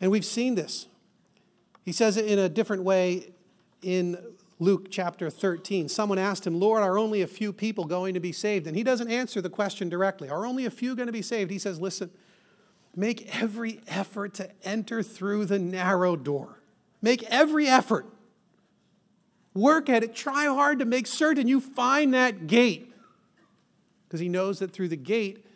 And 0.00 0.10
we've 0.10 0.24
seen 0.24 0.54
this. 0.54 0.86
He 1.84 1.92
says 1.92 2.16
it 2.16 2.26
in 2.26 2.38
a 2.38 2.48
different 2.48 2.82
way 2.82 3.32
in 3.82 4.18
Luke 4.58 4.88
chapter 4.90 5.30
13. 5.30 5.88
Someone 5.88 6.18
asked 6.18 6.46
him, 6.46 6.60
Lord, 6.60 6.82
are 6.82 6.98
only 6.98 7.22
a 7.22 7.26
few 7.26 7.52
people 7.52 7.84
going 7.86 8.14
to 8.14 8.20
be 8.20 8.32
saved? 8.32 8.66
And 8.66 8.76
he 8.76 8.82
doesn't 8.82 9.10
answer 9.10 9.40
the 9.40 9.48
question 9.48 9.88
directly. 9.88 10.28
Are 10.28 10.44
only 10.44 10.66
a 10.66 10.70
few 10.70 10.94
going 10.94 11.06
to 11.06 11.12
be 11.12 11.22
saved? 11.22 11.50
He 11.50 11.58
says, 11.58 11.80
Listen, 11.80 12.10
make 12.94 13.34
every 13.40 13.80
effort 13.88 14.34
to 14.34 14.50
enter 14.62 15.02
through 15.02 15.46
the 15.46 15.58
narrow 15.58 16.14
door. 16.14 16.60
Make 17.00 17.22
every 17.24 17.66
effort. 17.66 18.06
Work 19.54 19.88
at 19.88 20.04
it. 20.04 20.14
Try 20.14 20.44
hard 20.44 20.78
to 20.80 20.84
make 20.84 21.06
certain 21.06 21.48
you 21.48 21.60
find 21.60 22.12
that 22.12 22.46
gate. 22.46 22.92
Because 24.06 24.20
he 24.20 24.28
knows 24.28 24.58
that 24.58 24.72
through 24.72 24.88
the 24.88 24.96
gate 24.96 25.46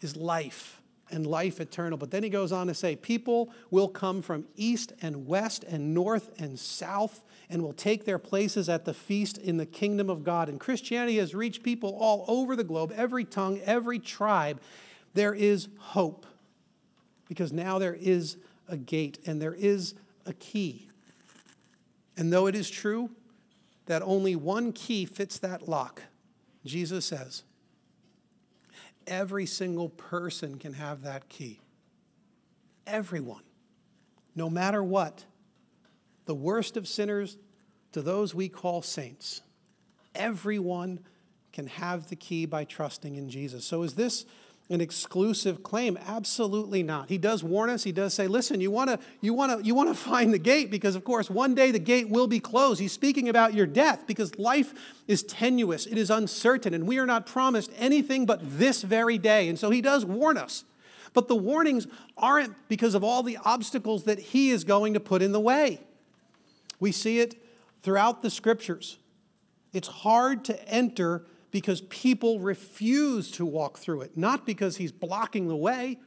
is 0.00 0.16
life 0.16 0.80
and 1.10 1.26
life 1.26 1.60
eternal. 1.60 1.98
But 1.98 2.10
then 2.10 2.22
he 2.22 2.28
goes 2.28 2.52
on 2.52 2.66
to 2.66 2.74
say, 2.74 2.96
People 2.96 3.50
will 3.70 3.88
come 3.88 4.22
from 4.22 4.46
east 4.56 4.92
and 5.00 5.26
west 5.26 5.64
and 5.64 5.94
north 5.94 6.30
and 6.40 6.58
south 6.58 7.24
and 7.48 7.62
will 7.62 7.72
take 7.72 8.04
their 8.04 8.18
places 8.18 8.68
at 8.68 8.84
the 8.84 8.94
feast 8.94 9.38
in 9.38 9.56
the 9.56 9.66
kingdom 9.66 10.10
of 10.10 10.24
God. 10.24 10.48
And 10.48 10.58
Christianity 10.58 11.18
has 11.18 11.34
reached 11.34 11.62
people 11.62 11.96
all 12.00 12.24
over 12.28 12.56
the 12.56 12.64
globe, 12.64 12.92
every 12.96 13.24
tongue, 13.24 13.60
every 13.64 13.98
tribe. 13.98 14.60
There 15.14 15.34
is 15.34 15.68
hope 15.78 16.26
because 17.28 17.52
now 17.52 17.78
there 17.78 17.94
is 17.94 18.36
a 18.68 18.76
gate 18.76 19.18
and 19.26 19.40
there 19.40 19.54
is 19.54 19.94
a 20.26 20.32
key. 20.32 20.88
And 22.16 22.32
though 22.32 22.46
it 22.46 22.54
is 22.54 22.68
true 22.68 23.10
that 23.86 24.02
only 24.02 24.34
one 24.34 24.72
key 24.72 25.04
fits 25.04 25.38
that 25.38 25.68
lock, 25.68 26.02
Jesus 26.64 27.04
says, 27.04 27.44
every 29.06 29.46
single 29.46 29.88
person 29.88 30.58
can 30.58 30.74
have 30.74 31.02
that 31.02 31.28
key. 31.28 31.60
Everyone, 32.86 33.42
no 34.34 34.48
matter 34.48 34.82
what 34.82 35.24
the 36.26 36.34
worst 36.34 36.76
of 36.76 36.86
sinners 36.86 37.38
to 37.92 38.02
those 38.02 38.34
we 38.34 38.48
call 38.48 38.82
saints. 38.82 39.40
Everyone 40.14 41.00
can 41.52 41.66
have 41.68 42.08
the 42.08 42.16
key 42.16 42.44
by 42.44 42.64
trusting 42.64 43.16
in 43.16 43.30
Jesus. 43.30 43.64
So, 43.64 43.82
is 43.82 43.94
this 43.94 44.26
an 44.68 44.80
exclusive 44.80 45.62
claim? 45.62 45.96
Absolutely 46.06 46.82
not. 46.82 47.08
He 47.08 47.18
does 47.18 47.44
warn 47.44 47.70
us. 47.70 47.84
He 47.84 47.92
does 47.92 48.14
say, 48.14 48.26
"Listen, 48.26 48.60
you 48.60 48.70
want 48.70 48.90
to 48.90 48.98
you 49.20 49.32
want 49.32 49.58
to 49.58 49.64
you 49.64 49.74
want 49.74 49.88
to 49.88 49.94
find 50.10 50.32
the 50.32 50.38
gate 50.38 50.70
because 50.70 50.96
of 50.96 51.04
course 51.04 51.30
one 51.30 51.54
day 51.54 51.70
the 51.70 51.78
gate 51.78 52.08
will 52.08 52.26
be 52.26 52.40
closed." 52.40 52.80
He's 52.80 52.92
speaking 52.92 53.28
about 53.28 53.54
your 53.54 53.66
death 53.66 54.06
because 54.06 54.38
life 54.38 54.74
is 55.06 55.22
tenuous, 55.22 55.86
it 55.86 55.98
is 55.98 56.10
uncertain, 56.10 56.74
and 56.74 56.86
we 56.86 56.98
are 56.98 57.06
not 57.06 57.26
promised 57.26 57.70
anything 57.76 58.26
but 58.26 58.40
this 58.42 58.82
very 58.82 59.18
day. 59.18 59.48
And 59.48 59.58
so 59.58 59.70
he 59.70 59.80
does 59.80 60.04
warn 60.04 60.36
us. 60.36 60.64
But 61.12 61.28
the 61.28 61.36
warnings 61.36 61.86
aren't 62.18 62.68
because 62.68 62.94
of 62.94 63.02
all 63.02 63.22
the 63.22 63.38
obstacles 63.44 64.04
that 64.04 64.18
he 64.18 64.50
is 64.50 64.64
going 64.64 64.92
to 64.94 65.00
put 65.00 65.22
in 65.22 65.32
the 65.32 65.40
way. 65.40 65.80
We 66.78 66.92
see 66.92 67.20
it 67.20 67.42
throughout 67.82 68.20
the 68.20 68.28
scriptures. 68.28 68.98
It's 69.72 69.88
hard 69.88 70.44
to 70.46 70.68
enter 70.68 71.24
because 71.50 71.80
people 71.82 72.40
refuse 72.40 73.30
to 73.32 73.46
walk 73.46 73.78
through 73.78 74.02
it, 74.02 74.16
not 74.16 74.46
because 74.46 74.76
he's 74.76 74.92
blocking 74.92 75.48
the 75.48 75.56
way. 75.56 75.98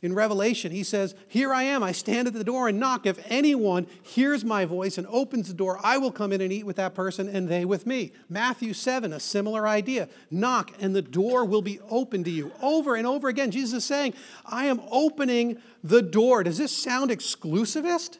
In 0.00 0.14
Revelation, 0.14 0.70
he 0.70 0.84
says, 0.84 1.16
Here 1.26 1.52
I 1.52 1.64
am, 1.64 1.82
I 1.82 1.90
stand 1.90 2.28
at 2.28 2.34
the 2.34 2.44
door 2.44 2.68
and 2.68 2.78
knock. 2.78 3.04
If 3.04 3.18
anyone 3.28 3.88
hears 4.00 4.44
my 4.44 4.64
voice 4.64 4.96
and 4.96 5.08
opens 5.08 5.48
the 5.48 5.54
door, 5.54 5.80
I 5.82 5.98
will 5.98 6.12
come 6.12 6.32
in 6.32 6.40
and 6.40 6.52
eat 6.52 6.64
with 6.64 6.76
that 6.76 6.94
person 6.94 7.28
and 7.28 7.48
they 7.48 7.64
with 7.64 7.84
me. 7.84 8.12
Matthew 8.28 8.74
7, 8.74 9.12
a 9.12 9.18
similar 9.18 9.66
idea. 9.66 10.08
Knock 10.30 10.70
and 10.78 10.94
the 10.94 11.02
door 11.02 11.44
will 11.44 11.62
be 11.62 11.80
open 11.90 12.22
to 12.24 12.30
you. 12.30 12.52
Over 12.62 12.94
and 12.94 13.08
over 13.08 13.26
again, 13.26 13.50
Jesus 13.50 13.78
is 13.78 13.84
saying, 13.84 14.14
I 14.46 14.66
am 14.66 14.80
opening 14.88 15.60
the 15.82 16.02
door. 16.02 16.44
Does 16.44 16.58
this 16.58 16.76
sound 16.76 17.10
exclusivist? 17.10 18.18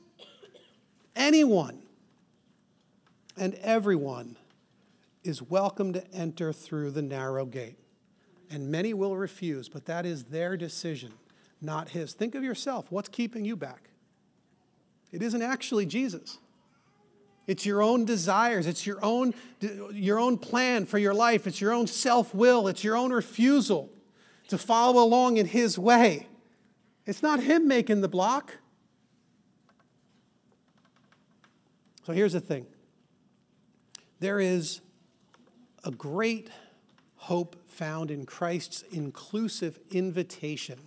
Anyone 1.14 1.82
and 3.36 3.54
everyone 3.54 4.36
is 5.28 5.42
welcome 5.42 5.92
to 5.92 6.10
enter 6.12 6.54
through 6.54 6.90
the 6.90 7.02
narrow 7.02 7.44
gate. 7.44 7.76
And 8.50 8.70
many 8.70 8.94
will 8.94 9.14
refuse, 9.14 9.68
but 9.68 9.84
that 9.84 10.06
is 10.06 10.24
their 10.24 10.56
decision, 10.56 11.12
not 11.60 11.90
his. 11.90 12.14
Think 12.14 12.34
of 12.34 12.42
yourself. 12.42 12.86
What's 12.90 13.10
keeping 13.10 13.44
you 13.44 13.54
back? 13.54 13.90
It 15.12 15.22
isn't 15.22 15.42
actually 15.42 15.84
Jesus. 15.84 16.38
It's 17.46 17.66
your 17.66 17.82
own 17.82 18.06
desires. 18.06 18.66
It's 18.66 18.86
your 18.86 19.04
own, 19.04 19.34
your 19.92 20.18
own 20.18 20.38
plan 20.38 20.86
for 20.86 20.96
your 20.96 21.12
life. 21.14 21.46
It's 21.46 21.60
your 21.60 21.72
own 21.72 21.86
self 21.86 22.34
will. 22.34 22.66
It's 22.66 22.82
your 22.82 22.96
own 22.96 23.12
refusal 23.12 23.90
to 24.48 24.56
follow 24.56 25.02
along 25.02 25.36
in 25.36 25.44
His 25.44 25.78
way. 25.78 26.26
It's 27.04 27.22
not 27.22 27.40
Him 27.40 27.68
making 27.68 28.00
the 28.00 28.08
block. 28.08 28.56
So 32.04 32.14
here's 32.14 32.32
the 32.32 32.40
thing 32.40 32.66
there 34.20 34.40
is 34.40 34.80
a 35.84 35.90
great 35.90 36.50
hope 37.16 37.56
found 37.68 38.10
in 38.10 38.24
Christ's 38.24 38.82
inclusive 38.90 39.78
invitation. 39.90 40.78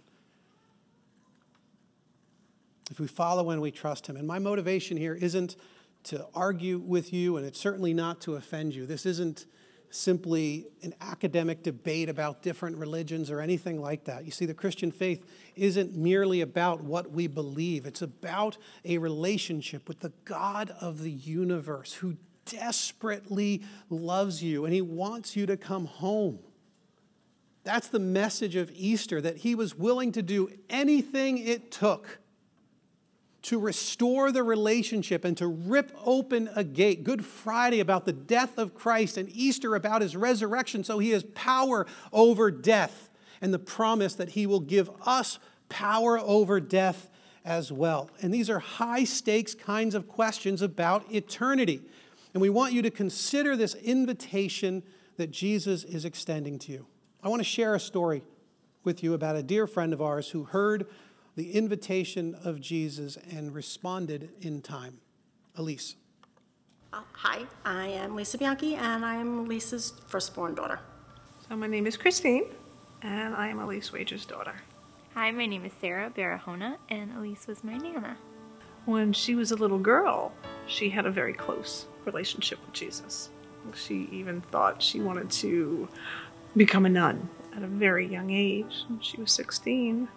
If 2.89 2.99
we 2.99 3.07
follow 3.07 3.51
and 3.51 3.61
we 3.61 3.71
trust 3.71 4.07
Him. 4.07 4.17
And 4.17 4.27
my 4.27 4.39
motivation 4.39 4.97
here 4.97 5.13
isn't 5.13 5.55
to 6.03 6.25
argue 6.33 6.79
with 6.79 7.13
you, 7.13 7.37
and 7.37 7.45
it's 7.45 7.59
certainly 7.59 7.93
not 7.93 8.21
to 8.21 8.35
offend 8.35 8.73
you. 8.73 8.85
This 8.85 9.05
isn't 9.05 9.45
simply 9.91 10.67
an 10.83 10.93
academic 11.01 11.63
debate 11.63 12.09
about 12.09 12.41
different 12.41 12.77
religions 12.77 13.29
or 13.29 13.41
anything 13.41 13.79
like 13.81 14.05
that. 14.05 14.25
You 14.25 14.31
see, 14.31 14.45
the 14.45 14.53
Christian 14.53 14.91
faith 14.91 15.25
isn't 15.55 15.95
merely 15.95 16.41
about 16.41 16.81
what 16.81 17.11
we 17.11 17.27
believe, 17.27 17.85
it's 17.85 18.01
about 18.01 18.57
a 18.85 18.97
relationship 18.97 19.87
with 19.87 19.99
the 19.99 20.13
God 20.25 20.73
of 20.81 21.01
the 21.01 21.11
universe 21.11 21.93
who 21.93 22.15
desperately 22.45 23.61
loves 23.89 24.43
you 24.43 24.65
and 24.65 24.73
he 24.73 24.81
wants 24.81 25.35
you 25.35 25.45
to 25.45 25.57
come 25.57 25.85
home. 25.85 26.39
That's 27.63 27.87
the 27.87 27.99
message 27.99 28.55
of 28.55 28.71
Easter 28.73 29.21
that 29.21 29.37
he 29.37 29.53
was 29.53 29.77
willing 29.77 30.11
to 30.13 30.21
do 30.21 30.49
anything 30.69 31.37
it 31.37 31.71
took 31.71 32.19
to 33.43 33.59
restore 33.59 34.31
the 34.31 34.43
relationship 34.43 35.25
and 35.25 35.35
to 35.37 35.47
rip 35.47 35.91
open 36.05 36.49
a 36.55 36.63
gate. 36.63 37.03
Good 37.03 37.25
Friday 37.25 37.79
about 37.79 38.05
the 38.05 38.13
death 38.13 38.57
of 38.57 38.75
Christ 38.75 39.17
and 39.17 39.29
Easter 39.29 39.75
about 39.75 40.01
his 40.01 40.15
resurrection, 40.15 40.83
so 40.83 40.99
he 40.99 41.09
has 41.11 41.23
power 41.33 41.87
over 42.13 42.51
death 42.51 43.09
and 43.41 43.53
the 43.53 43.59
promise 43.59 44.13
that 44.15 44.29
he 44.29 44.45
will 44.45 44.59
give 44.59 44.89
us 45.05 45.39
power 45.69 46.19
over 46.19 46.59
death 46.59 47.09
as 47.43 47.71
well. 47.71 48.11
And 48.21 48.31
these 48.31 48.49
are 48.49 48.59
high 48.59 49.03
stakes 49.03 49.55
kinds 49.55 49.95
of 49.95 50.07
questions 50.07 50.61
about 50.61 51.11
eternity. 51.11 51.81
And 52.33 52.41
we 52.41 52.49
want 52.49 52.73
you 52.73 52.81
to 52.81 52.91
consider 52.91 53.55
this 53.55 53.75
invitation 53.75 54.83
that 55.17 55.31
Jesus 55.31 55.83
is 55.83 56.05
extending 56.05 56.57
to 56.59 56.71
you. 56.71 56.87
I 57.21 57.29
want 57.29 57.41
to 57.41 57.45
share 57.45 57.75
a 57.75 57.79
story 57.79 58.23
with 58.83 59.03
you 59.03 59.13
about 59.13 59.35
a 59.35 59.43
dear 59.43 59.67
friend 59.67 59.93
of 59.93 60.01
ours 60.01 60.29
who 60.29 60.45
heard 60.45 60.87
the 61.35 61.51
invitation 61.51 62.35
of 62.43 62.59
Jesus 62.59 63.17
and 63.29 63.53
responded 63.53 64.29
in 64.41 64.61
time. 64.61 64.99
Elise. 65.55 65.95
Uh, 66.93 67.01
hi, 67.13 67.45
I 67.63 67.87
am 67.87 68.15
Lisa 68.15 68.37
Bianchi, 68.37 68.75
and 68.75 69.05
I'm 69.05 69.47
Lisa's 69.47 69.93
firstborn 70.07 70.55
daughter. 70.55 70.79
So, 71.47 71.55
my 71.55 71.67
name 71.67 71.87
is 71.87 71.95
Christine, 71.95 72.45
and 73.01 73.33
I 73.35 73.47
am 73.47 73.59
Elise 73.59 73.93
Wager's 73.93 74.25
daughter. 74.25 74.55
Hi, 75.13 75.31
my 75.31 75.45
name 75.45 75.65
is 75.65 75.71
Sarah 75.79 76.09
Barahona, 76.09 76.77
and 76.89 77.15
Elise 77.17 77.47
was 77.47 77.63
my 77.63 77.77
nana. 77.77 78.17
When 78.85 79.13
she 79.13 79.35
was 79.35 79.51
a 79.51 79.55
little 79.55 79.79
girl, 79.79 80.31
she 80.67 80.89
had 80.89 81.05
a 81.05 81.11
very 81.11 81.33
close 81.33 81.85
relationship 82.05 82.59
with 82.65 82.73
Jesus. 82.73 83.29
She 83.75 84.09
even 84.11 84.41
thought 84.41 84.81
she 84.81 84.99
wanted 84.99 85.29
to 85.31 85.87
become 86.57 86.85
a 86.85 86.89
nun 86.89 87.29
at 87.55 87.63
a 87.63 87.67
very 87.67 88.07
young 88.07 88.31
age. 88.31 88.85
When 88.87 88.99
she 88.99 89.19
was 89.19 89.31
16, 89.31 90.07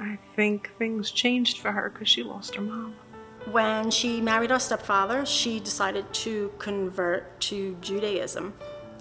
I 0.00 0.18
think 0.36 0.70
things 0.78 1.10
changed 1.10 1.58
for 1.58 1.72
her 1.72 1.90
because 1.90 2.08
she 2.08 2.22
lost 2.22 2.54
her 2.54 2.62
mom. 2.62 2.94
When 3.50 3.90
she 3.90 4.20
married 4.20 4.52
our 4.52 4.60
stepfather, 4.60 5.26
she 5.26 5.60
decided 5.60 6.12
to 6.14 6.52
convert 6.58 7.40
to 7.40 7.76
Judaism. 7.80 8.54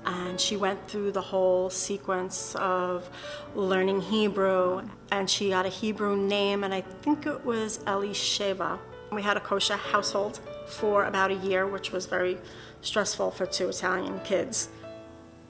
And 0.05 0.39
she 0.39 0.57
went 0.57 0.89
through 0.89 1.13
the 1.13 1.21
whole 1.21 1.69
sequence 1.69 2.55
of 2.55 3.09
learning 3.55 4.01
Hebrew, 4.01 4.81
and 5.11 5.29
she 5.29 5.51
got 5.51 5.65
a 5.65 5.69
Hebrew 5.69 6.17
name, 6.17 6.65
and 6.65 6.73
I 6.73 6.81
think 6.81 7.25
it 7.25 7.45
was 7.45 7.77
Elisheva. 7.85 8.79
We 9.13 9.21
had 9.21 9.37
a 9.37 9.39
kosher 9.39 9.77
household 9.77 10.39
for 10.65 11.05
about 11.05 11.31
a 11.31 11.35
year, 11.35 11.67
which 11.67 11.91
was 11.91 12.05
very 12.05 12.37
stressful 12.81 13.31
for 13.31 13.45
two 13.45 13.69
Italian 13.69 14.19
kids. 14.21 14.69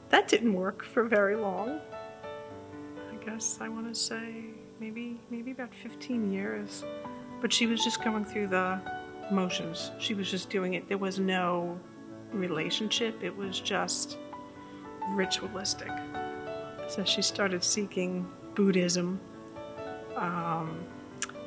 That 0.09 0.27
didn't 0.27 0.53
work 0.53 0.83
for 0.83 1.05
very 1.05 1.35
long. 1.35 1.79
I 3.11 3.25
guess 3.25 3.57
I 3.61 3.69
want 3.69 3.87
to 3.87 3.99
say 3.99 4.45
maybe 4.79 5.19
maybe 5.29 5.51
about 5.51 5.73
15 5.73 6.31
years. 6.31 6.83
But 7.41 7.51
she 7.53 7.67
was 7.67 7.83
just 7.83 8.03
going 8.03 8.25
through 8.25 8.47
the 8.47 8.79
motions. 9.31 9.91
She 9.97 10.13
was 10.13 10.29
just 10.29 10.49
doing 10.49 10.73
it. 10.73 10.87
There 10.87 10.97
was 10.97 11.19
no 11.19 11.79
relationship. 12.31 13.23
It 13.23 13.35
was 13.35 13.59
just 13.59 14.17
ritualistic. 15.09 15.91
So 16.87 17.03
she 17.05 17.21
started 17.21 17.63
seeking 17.63 18.27
Buddhism, 18.55 19.19
um, 20.15 20.85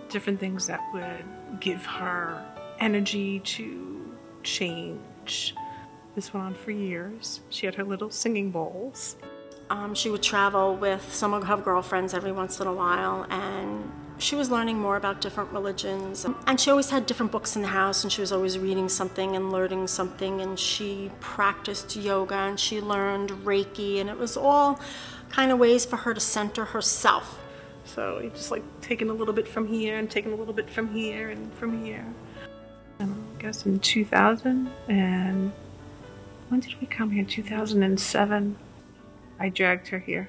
different 0.08 0.40
things 0.40 0.66
that 0.66 0.80
would 0.92 1.24
give 1.60 1.84
her 1.86 2.44
energy 2.78 3.40
to 3.40 4.14
change. 4.42 5.54
This 6.14 6.32
went 6.32 6.46
on 6.46 6.54
for 6.54 6.70
years. 6.70 7.40
She 7.50 7.66
had 7.66 7.74
her 7.74 7.84
little 7.84 8.10
singing 8.10 8.50
bowls. 8.50 9.16
Um, 9.68 9.94
she 9.94 10.08
would 10.10 10.22
travel 10.22 10.76
with 10.76 11.12
some 11.12 11.34
of 11.34 11.44
her 11.44 11.56
girlfriends 11.56 12.14
every 12.14 12.32
once 12.32 12.60
in 12.60 12.66
a 12.66 12.72
while, 12.72 13.26
and 13.30 13.90
she 14.18 14.36
was 14.36 14.50
learning 14.50 14.78
more 14.78 14.96
about 14.96 15.20
different 15.20 15.52
religions. 15.52 16.24
And 16.46 16.58
she 16.60 16.70
always 16.70 16.90
had 16.90 17.04
different 17.06 17.32
books 17.32 17.56
in 17.56 17.62
the 17.62 17.68
house, 17.68 18.02
and 18.02 18.12
she 18.12 18.20
was 18.20 18.32
always 18.32 18.58
reading 18.58 18.88
something 18.88 19.36
and 19.36 19.52
learning 19.52 19.88
something. 19.88 20.40
And 20.40 20.58
she 20.58 21.10
practiced 21.20 21.96
yoga 21.96 22.34
and 22.34 22.58
she 22.58 22.80
learned 22.80 23.30
Reiki, 23.30 24.00
and 24.00 24.08
it 24.08 24.18
was 24.18 24.36
all 24.36 24.80
kind 25.30 25.50
of 25.50 25.58
ways 25.58 25.84
for 25.84 25.96
her 25.96 26.14
to 26.14 26.20
center 26.20 26.66
herself. 26.66 27.40
So 27.86 28.18
you 28.18 28.30
just 28.30 28.50
like 28.50 28.64
taking 28.80 29.10
a 29.10 29.14
little 29.14 29.32
bit 29.32 29.46
from 29.48 29.66
here 29.66 29.96
and 29.96 30.10
taking 30.10 30.32
a 30.32 30.36
little 30.36 30.52
bit 30.52 30.68
from 30.68 30.92
here 30.92 31.30
and 31.30 31.52
from 31.54 31.84
here. 31.84 32.04
And 32.98 33.24
I 33.38 33.42
guess 33.42 33.64
in 33.64 33.78
2000 33.78 34.70
and 34.88 35.52
when 36.48 36.60
did 36.60 36.80
we 36.80 36.86
come 36.86 37.10
here? 37.10 37.24
2007. 37.24 38.56
I 39.38 39.48
dragged 39.48 39.88
her 39.88 39.98
here. 39.98 40.28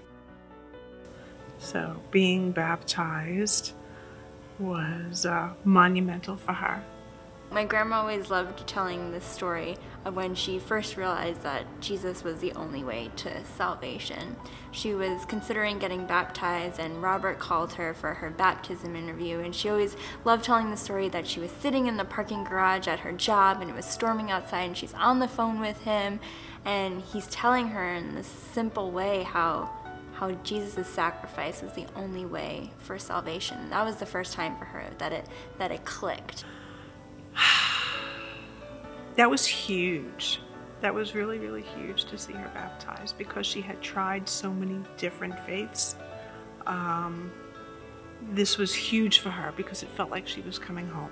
So 1.60 2.00
being 2.12 2.52
baptized 2.52 3.74
was 4.60 5.26
uh, 5.26 5.54
monumental 5.64 6.38
for 6.38 6.54
her. 6.54 6.84
My 7.50 7.64
grandma 7.64 8.02
always 8.02 8.30
loved 8.30 8.68
telling 8.68 9.12
this 9.12 9.24
story 9.24 9.78
of 10.04 10.18
when 10.18 10.36
she 10.36 10.60
first 10.60 10.98
realized 10.98 11.44
that 11.44 11.66
Jesus 11.80 12.22
was 12.24 12.40
the 12.40 12.52
only 12.54 12.84
way 12.84 13.10
to 13.18 13.44
salvation. 13.46 14.36
She 14.72 14.94
was 14.94 15.26
considering 15.26 15.80
getting 15.80 16.06
baptized, 16.06 16.78
and 16.78 17.02
Robert 17.02 17.40
called 17.40 17.74
her 17.74 17.94
for 17.94 18.16
her 18.16 18.30
baptism 18.30 18.98
interview. 18.98 19.40
And 19.40 19.56
she 19.56 19.70
always 19.70 19.96
loved 20.26 20.44
telling 20.44 20.70
the 20.70 20.78
story 20.78 21.08
that 21.10 21.26
she 21.26 21.40
was 21.40 21.50
sitting 21.52 21.88
in 21.88 21.96
the 21.96 22.04
parking 22.04 22.44
garage 22.44 22.88
at 22.88 23.00
her 23.00 23.14
job, 23.14 23.62
and 23.62 23.70
it 23.70 23.76
was 23.76 23.86
storming 23.86 24.30
outside, 24.30 24.64
and 24.64 24.78
she's 24.78 24.94
on 24.94 25.20
the 25.20 25.28
phone 25.28 25.62
with 25.62 25.82
him, 25.84 26.20
and 26.66 27.02
he's 27.02 27.28
telling 27.28 27.70
her 27.70 27.94
in 27.94 28.14
this 28.16 28.28
simple 28.28 28.92
way 28.92 29.24
how 29.24 29.70
how 30.14 30.32
Jesus' 30.32 30.88
sacrifice 30.88 31.62
was 31.62 31.74
the 31.74 31.86
only 31.96 32.26
way 32.26 32.72
for 32.80 32.98
salvation. 32.98 33.70
That 33.70 33.86
was 33.86 33.98
the 33.98 34.06
first 34.06 34.34
time 34.34 34.58
for 34.58 34.66
her 34.66 34.86
that 34.98 35.14
it 35.14 35.28
that 35.60 35.72
it 35.72 35.86
clicked. 35.86 36.44
that 39.16 39.30
was 39.30 39.46
huge. 39.46 40.42
That 40.82 40.94
was 40.94 41.16
really, 41.16 41.40
really 41.40 41.64
huge 41.64 42.06
to 42.06 42.18
see 42.18 42.34
her 42.34 42.52
baptized 42.54 43.18
because 43.18 43.46
she 43.46 43.62
had 43.62 43.82
tried 43.82 44.30
so 44.30 44.54
many 44.54 44.80
different 44.98 45.40
faiths. 45.46 45.96
Um, 46.68 47.32
this 48.32 48.58
was 48.58 48.74
huge 48.74 49.20
for 49.20 49.30
her 49.30 49.54
because 49.56 49.84
it 49.84 49.90
felt 49.90 50.12
like 50.12 50.28
she 50.28 50.42
was 50.42 50.60
coming 50.60 50.88
home. 50.88 51.12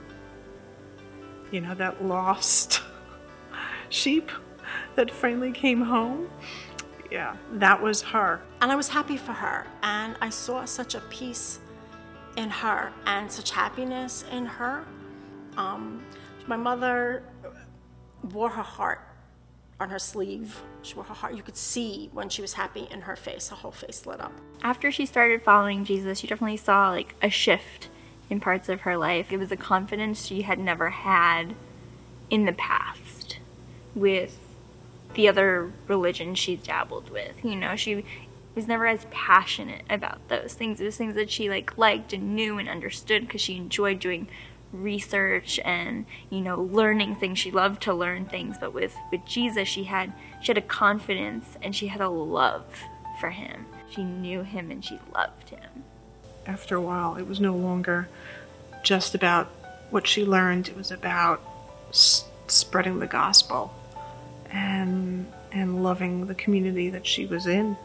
You 1.51 1.61
know, 1.61 1.73
that 1.75 2.03
lost 2.03 2.81
sheep 3.89 4.31
that 4.95 5.11
finally 5.11 5.51
came 5.51 5.81
home. 5.81 6.29
Yeah, 7.11 7.37
that 7.53 7.81
was 7.81 8.01
her. 8.01 8.41
And 8.61 8.71
I 8.71 8.75
was 8.75 8.89
happy 8.89 9.17
for 9.17 9.33
her. 9.33 9.65
And 9.83 10.15
I 10.21 10.29
saw 10.29 10.65
such 10.65 10.95
a 10.95 11.01
peace 11.01 11.59
in 12.35 12.49
her 12.49 12.91
and 13.05 13.31
such 13.31 13.51
happiness 13.51 14.25
in 14.31 14.45
her. 14.45 14.85
Um, 15.57 16.03
my 16.47 16.57
mother 16.57 17.23
wore 18.31 18.49
her 18.49 18.63
heart 18.63 19.01
on 19.79 19.89
her 19.89 19.99
sleeve. 19.99 20.61
She 20.81 20.95
wore 20.95 21.03
her 21.05 21.13
heart. 21.13 21.35
You 21.35 21.43
could 21.43 21.57
see 21.57 22.09
when 22.13 22.29
she 22.29 22.41
was 22.41 22.53
happy 22.53 22.87
in 22.91 23.01
her 23.01 23.15
face. 23.15 23.49
Her 23.49 23.55
whole 23.55 23.71
face 23.71 24.05
lit 24.05 24.21
up. 24.21 24.33
After 24.61 24.91
she 24.91 25.05
started 25.05 25.43
following 25.43 25.85
Jesus, 25.85 26.19
she 26.19 26.27
definitely 26.27 26.57
saw 26.57 26.89
like 26.89 27.15
a 27.21 27.29
shift 27.29 27.89
in 28.29 28.39
parts 28.39 28.69
of 28.69 28.81
her 28.81 28.97
life. 28.97 29.31
It 29.31 29.37
was 29.37 29.51
a 29.51 29.57
confidence 29.57 30.25
she 30.25 30.43
had 30.43 30.59
never 30.59 30.89
had 30.89 31.55
in 32.29 32.45
the 32.45 32.53
past 32.53 33.39
with 33.93 34.39
the 35.13 35.27
other 35.27 35.71
religion 35.87 36.35
she 36.35 36.55
dabbled 36.55 37.09
with. 37.09 37.43
You 37.43 37.55
know, 37.55 37.75
she 37.75 38.05
was 38.55 38.67
never 38.67 38.87
as 38.87 39.05
passionate 39.11 39.83
about 39.89 40.27
those 40.29 40.53
things. 40.53 40.79
It 40.79 40.85
was 40.85 40.97
things 40.97 41.15
that 41.15 41.29
she 41.29 41.49
like 41.49 41.77
liked 41.77 42.13
and 42.13 42.35
knew 42.35 42.57
and 42.57 42.69
understood 42.69 43.23
because 43.23 43.41
she 43.41 43.57
enjoyed 43.57 43.99
doing 43.99 44.27
research 44.75 45.59
and 45.63 46.05
you 46.29 46.41
know 46.41 46.61
learning 46.61 47.15
things. 47.15 47.39
She 47.39 47.51
loved 47.51 47.81
to 47.83 47.93
learn 47.93 48.25
things, 48.25 48.57
but 48.59 48.73
with 48.73 48.95
with 49.11 49.25
Jesus, 49.25 49.67
she 49.67 49.85
had 49.85 50.13
she 50.41 50.47
had 50.47 50.57
a 50.57 50.61
confidence 50.61 51.57
and 51.61 51.75
she 51.75 51.87
had 51.87 52.01
a 52.01 52.09
love 52.09 52.65
for 53.19 53.29
him. 53.29 53.65
She 53.89 54.03
knew 54.03 54.43
him 54.43 54.71
and 54.71 54.83
she 54.83 54.99
loved 55.13 55.49
him. 55.49 55.83
After 56.45 56.75
a 56.75 56.81
while, 56.81 57.15
it 57.15 57.27
was 57.27 57.39
no 57.39 57.55
longer 57.55 58.07
just 58.83 59.15
about 59.15 59.47
what 59.89 60.05
she 60.07 60.25
learned. 60.25 60.67
It 60.67 60.75
was 60.75 60.91
about 60.91 61.41
s- 61.89 62.25
spreading 62.47 62.99
the 62.99 63.07
gospel 63.07 63.73
and 64.51 65.31
and 65.51 65.83
loving 65.83 66.27
the 66.27 66.35
community 66.35 66.89
that 66.89 67.07
she 67.07 67.25
was 67.25 67.47
in. 67.47 67.77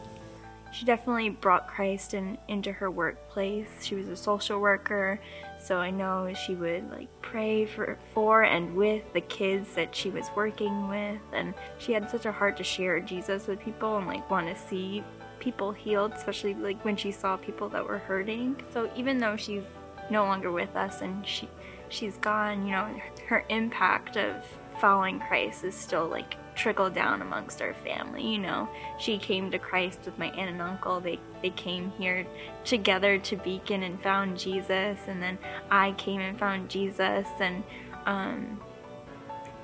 She 0.73 0.85
definitely 0.85 1.29
brought 1.29 1.67
Christ 1.67 2.13
in, 2.13 2.37
into 2.47 2.71
her 2.71 2.89
workplace. 2.89 3.67
She 3.81 3.95
was 3.95 4.07
a 4.07 4.15
social 4.15 4.59
worker, 4.59 5.19
so 5.61 5.77
I 5.77 5.91
know 5.91 6.33
she 6.33 6.55
would 6.55 6.89
like 6.89 7.07
pray 7.21 7.65
for 7.65 7.97
for 8.13 8.43
and 8.43 8.75
with 8.75 9.03
the 9.13 9.21
kids 9.21 9.73
that 9.75 9.95
she 9.95 10.09
was 10.09 10.25
working 10.35 10.87
with 10.89 11.21
and 11.33 11.53
she 11.77 11.93
had 11.93 12.09
such 12.09 12.25
a 12.25 12.31
heart 12.31 12.57
to 12.57 12.63
share 12.63 12.99
Jesus 12.99 13.47
with 13.47 13.59
people 13.59 13.97
and 13.97 14.07
like 14.07 14.29
want 14.29 14.47
to 14.47 14.67
see 14.67 15.03
people 15.39 15.71
healed, 15.71 16.13
especially 16.13 16.53
like 16.53 16.83
when 16.85 16.95
she 16.95 17.11
saw 17.11 17.35
people 17.35 17.67
that 17.69 17.85
were 17.85 17.97
hurting. 17.97 18.55
So 18.73 18.89
even 18.95 19.17
though 19.17 19.35
she's 19.35 19.63
no 20.09 20.23
longer 20.23 20.51
with 20.51 20.75
us 20.75 21.01
and 21.01 21.25
she 21.27 21.49
she's 21.89 22.17
gone, 22.17 22.65
you 22.65 22.71
know, 22.71 23.01
her 23.27 23.45
impact 23.49 24.17
of 24.17 24.45
following 24.79 25.19
Christ 25.19 25.63
is 25.63 25.75
still 25.75 26.07
like 26.07 26.35
trickled 26.55 26.93
down 26.93 27.21
amongst 27.21 27.61
our 27.61 27.73
family. 27.73 28.25
You 28.25 28.39
know, 28.39 28.69
she 28.99 29.17
came 29.17 29.51
to 29.51 29.59
Christ 29.59 29.99
with 30.05 30.17
my 30.17 30.27
aunt 30.27 30.49
and 30.49 30.61
uncle. 30.61 30.99
They 30.99 31.19
they 31.41 31.51
came 31.51 31.91
here 31.97 32.25
together 32.63 33.17
to 33.17 33.35
Beacon 33.37 33.83
and 33.83 34.01
found 34.01 34.37
Jesus, 34.37 34.99
and 35.07 35.21
then 35.21 35.37
I 35.69 35.93
came 35.93 36.21
and 36.21 36.37
found 36.37 36.69
Jesus, 36.69 37.27
and 37.39 37.63
um, 38.05 38.59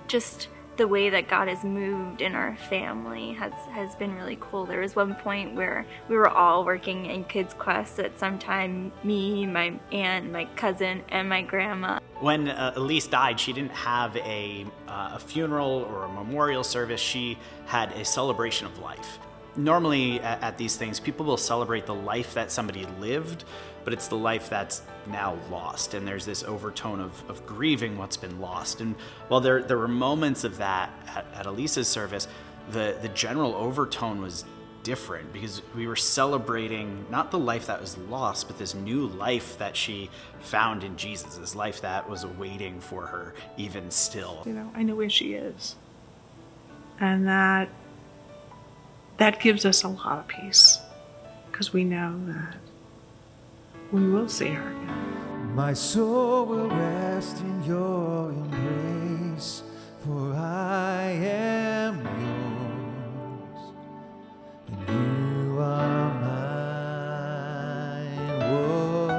just 0.08 0.50
the 0.78 0.88
way 0.88 1.10
that 1.10 1.28
God 1.28 1.48
has 1.48 1.64
moved 1.64 2.22
in 2.22 2.36
our 2.36 2.56
family 2.70 3.34
has 3.34 3.54
has 3.72 3.96
been 3.96 4.16
really 4.16 4.38
cool. 4.40 4.66
There 4.66 4.82
was 4.82 4.96
one 4.96 5.16
point 5.16 5.56
where 5.56 5.86
we 6.08 6.16
were 6.16 6.30
all 6.30 6.64
working 6.64 7.08
in 7.08 7.24
Kids 7.26 7.54
Quest 7.54 8.00
at 8.00 8.18
some 8.20 8.38
time, 8.38 8.92
me, 9.04 9.46
my 9.46 9.74
aunt, 9.92 10.32
my 10.32 10.46
cousin, 10.56 11.04
and 11.10 11.28
my 11.28 11.42
grandma. 11.42 12.00
When 12.20 12.50
uh, 12.50 12.74
Elisa 12.76 13.10
died, 13.10 13.40
she 13.40 13.54
didn't 13.54 13.72
have 13.72 14.16
a, 14.18 14.66
uh, 14.88 15.12
a 15.16 15.20
funeral 15.20 15.88
or 15.90 16.06
a 16.06 16.10
memorial 16.10 16.64
service. 16.64 17.02
She 17.02 17.38
had 17.66 17.92
a 17.94 18.06
celebration 18.06 18.68
of 18.68 18.80
life. 18.80 19.20
Normally, 19.56 20.20
at, 20.20 20.42
at 20.44 20.58
these 20.58 20.76
things, 20.76 21.00
people 21.00 21.26
will 21.26 21.38
celebrate 21.38 21.86
the 21.86 21.96
life 21.96 22.34
that 22.36 22.52
somebody 22.52 22.86
lived, 23.00 23.44
but 23.88 23.94
it's 23.94 24.10
the 24.10 24.18
life 24.18 24.50
that's 24.50 24.82
now 25.06 25.38
lost. 25.50 25.94
And 25.94 26.06
there's 26.06 26.26
this 26.26 26.44
overtone 26.44 27.00
of, 27.00 27.24
of 27.30 27.46
grieving 27.46 27.98
what's 27.98 28.18
been 28.18 28.42
lost. 28.42 28.82
And 28.82 28.98
while 29.30 29.40
there, 29.40 29.64
there 29.64 29.78
were 29.78 29.88
moments 29.88 30.44
of 30.44 30.58
that 30.58 30.92
at, 31.08 31.26
at 31.34 31.46
Elisa's 31.46 31.88
service, 31.88 32.28
the, 32.70 32.98
the 33.02 33.08
general 33.08 33.56
overtone 33.56 34.22
was 34.22 34.44
different 34.84 35.32
because 35.32 35.62
we 35.74 35.88
were 35.88 35.96
celebrating 35.96 37.06
not 37.10 37.32
the 37.32 37.40
life 37.40 37.68
that 37.68 37.80
was 37.80 37.98
lost, 37.98 38.50
but 38.50 38.58
this 38.58 38.76
new 38.76 39.08
life 39.08 39.58
that 39.58 39.78
she 39.78 40.10
found 40.42 40.84
in 40.84 40.98
Jesus, 40.98 41.38
this 41.38 41.56
life 41.56 41.80
that 41.80 42.10
was 42.10 42.26
awaiting 42.26 42.82
for 42.82 43.06
her 43.06 43.36
even 43.56 43.90
still. 43.90 44.44
You 44.46 44.52
know, 44.52 44.70
I 44.76 44.84
know 44.84 44.96
where 44.96 45.10
she 45.10 45.32
is. 45.32 45.78
And 47.00 47.26
that 47.30 47.70
that 49.16 49.40
gives 49.40 49.64
us 49.64 49.84
a 49.84 49.88
lot 49.88 50.20
of 50.20 50.28
peace 50.28 50.78
because 51.50 51.72
we 51.72 51.86
know 51.86 52.20
that 52.26 52.58
we'll 53.92 54.28
see 54.28 54.50
her 54.50 54.70
again. 54.70 55.56
My 55.56 55.74
soul 55.74 56.46
will 56.46 56.70
rest 56.70 57.40
in 57.40 57.64
your 57.64 58.30
embrace, 58.30 59.64
for 60.00 60.34
I 60.34 61.04
am 61.12 62.06
yours, 62.06 63.74
and 64.68 64.90
you 64.90 65.60
are 65.60 66.14
mine. 66.22 67.40
Whoa. 68.40 69.10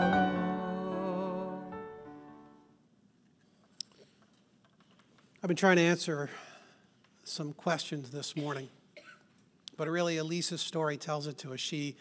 I've 5.42 5.48
been 5.48 5.56
trying 5.56 5.76
to 5.76 5.82
answer 5.82 6.30
some 7.24 7.52
questions 7.52 8.10
this 8.10 8.36
morning, 8.36 8.68
but 9.76 9.88
really, 9.88 10.18
Elisa's 10.18 10.60
story 10.60 10.96
tells 10.96 11.26
it 11.26 11.38
to 11.38 11.52
us. 11.54 11.60
She, 11.60 11.96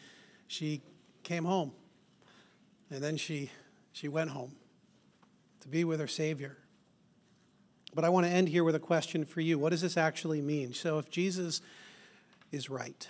she 0.47 0.81
came 1.23 1.45
home 1.45 1.71
and 2.89 3.03
then 3.03 3.17
she, 3.17 3.49
she 3.91 4.07
went 4.07 4.29
home 4.31 4.53
to 5.61 5.67
be 5.67 5.83
with 5.83 5.99
her 5.99 6.07
Savior. 6.07 6.57
But 7.93 8.03
I 8.03 8.09
want 8.09 8.25
to 8.25 8.31
end 8.31 8.49
here 8.49 8.63
with 8.63 8.75
a 8.75 8.79
question 8.79 9.25
for 9.25 9.41
you. 9.41 9.57
What 9.57 9.71
does 9.71 9.81
this 9.81 9.97
actually 9.97 10.41
mean? 10.41 10.73
So, 10.73 10.99
if 10.99 11.09
Jesus 11.09 11.61
is 12.51 12.69
right, 12.69 13.07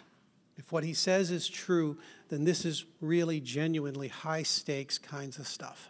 if 0.57 0.71
what 0.71 0.83
he 0.83 0.93
says 0.93 1.29
is 1.29 1.47
true, 1.47 1.97
then 2.29 2.43
this 2.43 2.65
is 2.65 2.85
really 3.01 3.39
genuinely 3.39 4.07
high 4.07 4.43
stakes 4.43 4.97
kinds 4.97 5.37
of 5.37 5.47
stuff. 5.47 5.89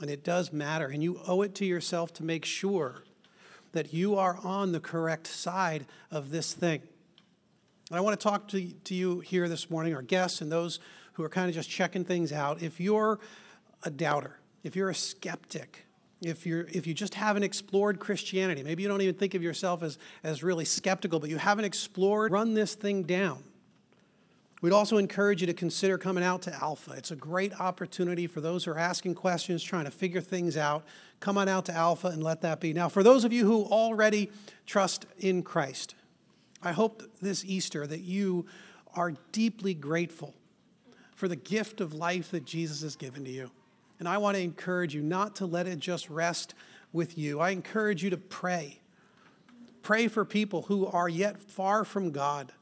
And 0.00 0.10
it 0.10 0.24
does 0.24 0.52
matter. 0.52 0.86
And 0.86 1.02
you 1.02 1.20
owe 1.26 1.42
it 1.42 1.54
to 1.56 1.64
yourself 1.64 2.12
to 2.14 2.24
make 2.24 2.44
sure 2.44 3.02
that 3.72 3.92
you 3.92 4.16
are 4.16 4.38
on 4.42 4.72
the 4.72 4.80
correct 4.80 5.26
side 5.26 5.86
of 6.10 6.30
this 6.30 6.52
thing. 6.54 6.82
And 7.90 7.98
I 7.98 8.00
want 8.00 8.18
to 8.18 8.22
talk 8.22 8.48
to, 8.48 8.70
to 8.70 8.94
you 8.94 9.20
here 9.20 9.48
this 9.48 9.70
morning, 9.70 9.94
our 9.94 10.02
guests 10.02 10.40
and 10.40 10.50
those 10.50 10.80
who 11.16 11.24
are 11.24 11.30
kind 11.30 11.48
of 11.48 11.54
just 11.54 11.70
checking 11.70 12.04
things 12.04 12.30
out. 12.30 12.60
If 12.60 12.78
you're 12.78 13.18
a 13.84 13.90
doubter, 13.90 14.38
if 14.62 14.76
you're 14.76 14.90
a 14.90 14.94
skeptic, 14.94 15.86
if, 16.20 16.44
you're, 16.44 16.66
if 16.70 16.86
you 16.86 16.92
just 16.92 17.14
haven't 17.14 17.42
explored 17.42 17.98
Christianity, 17.98 18.62
maybe 18.62 18.82
you 18.82 18.88
don't 18.88 19.00
even 19.00 19.14
think 19.14 19.32
of 19.32 19.42
yourself 19.42 19.82
as, 19.82 19.98
as 20.22 20.42
really 20.42 20.66
skeptical, 20.66 21.18
but 21.18 21.30
you 21.30 21.38
haven't 21.38 21.64
explored, 21.64 22.32
run 22.32 22.52
this 22.52 22.74
thing 22.74 23.02
down. 23.02 23.42
We'd 24.60 24.74
also 24.74 24.98
encourage 24.98 25.40
you 25.40 25.46
to 25.46 25.54
consider 25.54 25.96
coming 25.96 26.22
out 26.22 26.42
to 26.42 26.54
Alpha. 26.54 26.92
It's 26.92 27.10
a 27.10 27.16
great 27.16 27.58
opportunity 27.58 28.26
for 28.26 28.42
those 28.42 28.66
who 28.66 28.72
are 28.72 28.78
asking 28.78 29.14
questions, 29.14 29.62
trying 29.62 29.86
to 29.86 29.90
figure 29.90 30.20
things 30.20 30.58
out. 30.58 30.84
Come 31.20 31.38
on 31.38 31.48
out 31.48 31.64
to 31.66 31.72
Alpha 31.72 32.08
and 32.08 32.22
let 32.22 32.42
that 32.42 32.60
be. 32.60 32.74
Now, 32.74 32.90
for 32.90 33.02
those 33.02 33.24
of 33.24 33.32
you 33.32 33.46
who 33.46 33.64
already 33.64 34.30
trust 34.66 35.06
in 35.18 35.42
Christ, 35.42 35.94
I 36.62 36.72
hope 36.72 37.02
this 37.22 37.42
Easter 37.42 37.86
that 37.86 38.00
you 38.00 38.44
are 38.94 39.14
deeply 39.32 39.72
grateful 39.72 40.34
for 41.16 41.26
the 41.26 41.34
gift 41.34 41.80
of 41.80 41.92
life 41.92 42.30
that 42.30 42.44
Jesus 42.44 42.82
has 42.82 42.94
given 42.94 43.24
to 43.24 43.30
you. 43.30 43.50
And 43.98 44.08
I 44.08 44.18
want 44.18 44.36
to 44.36 44.42
encourage 44.42 44.94
you 44.94 45.02
not 45.02 45.34
to 45.36 45.46
let 45.46 45.66
it 45.66 45.80
just 45.80 46.08
rest 46.08 46.54
with 46.92 47.18
you. 47.18 47.40
I 47.40 47.50
encourage 47.50 48.04
you 48.04 48.10
to 48.10 48.16
pray. 48.16 48.78
Pray 49.82 50.06
for 50.06 50.24
people 50.24 50.62
who 50.62 50.86
are 50.86 51.08
yet 51.08 51.40
far 51.40 51.84
from 51.84 52.12
God 52.12 52.52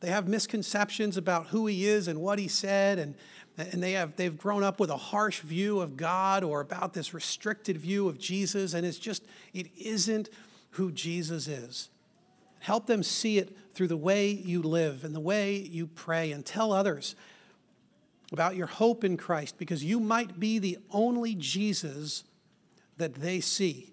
they 0.00 0.08
have 0.08 0.26
misconceptions 0.26 1.16
about 1.16 1.48
who 1.48 1.66
he 1.66 1.86
is 1.86 2.08
and 2.08 2.20
what 2.20 2.38
he 2.38 2.48
said, 2.48 2.98
and, 2.98 3.14
and 3.58 3.82
they 3.82 3.92
have, 3.92 4.16
they've 4.16 4.36
grown 4.36 4.64
up 4.64 4.80
with 4.80 4.90
a 4.90 4.96
harsh 4.96 5.40
view 5.40 5.80
of 5.80 5.96
God 5.96 6.42
or 6.42 6.60
about 6.60 6.94
this 6.94 7.12
restricted 7.12 7.76
view 7.76 8.08
of 8.08 8.18
Jesus, 8.18 8.72
and 8.72 8.86
it's 8.86 8.98
just, 8.98 9.24
it 9.52 9.66
isn't 9.76 10.30
who 10.70 10.90
Jesus 10.90 11.46
is. 11.46 11.90
Help 12.60 12.86
them 12.86 13.02
see 13.02 13.38
it 13.38 13.56
through 13.74 13.88
the 13.88 13.96
way 13.96 14.30
you 14.30 14.62
live 14.62 15.04
and 15.04 15.14
the 15.14 15.20
way 15.20 15.56
you 15.56 15.86
pray, 15.86 16.32
and 16.32 16.44
tell 16.46 16.72
others 16.72 17.14
about 18.32 18.56
your 18.56 18.66
hope 18.66 19.04
in 19.04 19.16
Christ 19.16 19.58
because 19.58 19.82
you 19.82 19.98
might 19.98 20.38
be 20.38 20.58
the 20.58 20.78
only 20.90 21.34
Jesus 21.34 22.24
that 22.96 23.14
they 23.14 23.40
see. 23.40 23.92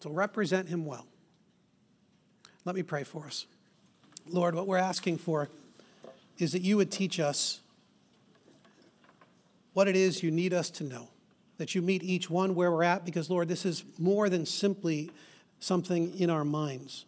So 0.00 0.10
represent 0.10 0.68
him 0.68 0.84
well. 0.84 1.06
Let 2.64 2.74
me 2.74 2.82
pray 2.82 3.04
for 3.04 3.26
us. 3.26 3.46
Lord, 4.28 4.54
what 4.54 4.66
we're 4.66 4.78
asking 4.78 5.18
for 5.18 5.48
is 6.38 6.52
that 6.52 6.62
you 6.62 6.76
would 6.76 6.90
teach 6.90 7.20
us 7.20 7.60
what 9.72 9.88
it 9.88 9.94
is 9.94 10.22
you 10.22 10.30
need 10.30 10.52
us 10.52 10.70
to 10.70 10.84
know, 10.84 11.08
that 11.58 11.74
you 11.74 11.82
meet 11.82 12.02
each 12.02 12.28
one 12.28 12.54
where 12.54 12.70
we're 12.72 12.82
at, 12.82 13.04
because, 13.04 13.30
Lord, 13.30 13.46
this 13.46 13.64
is 13.64 13.84
more 13.98 14.28
than 14.28 14.46
simply 14.46 15.10
something 15.60 16.18
in 16.18 16.30
our 16.30 16.44
minds. 16.44 17.04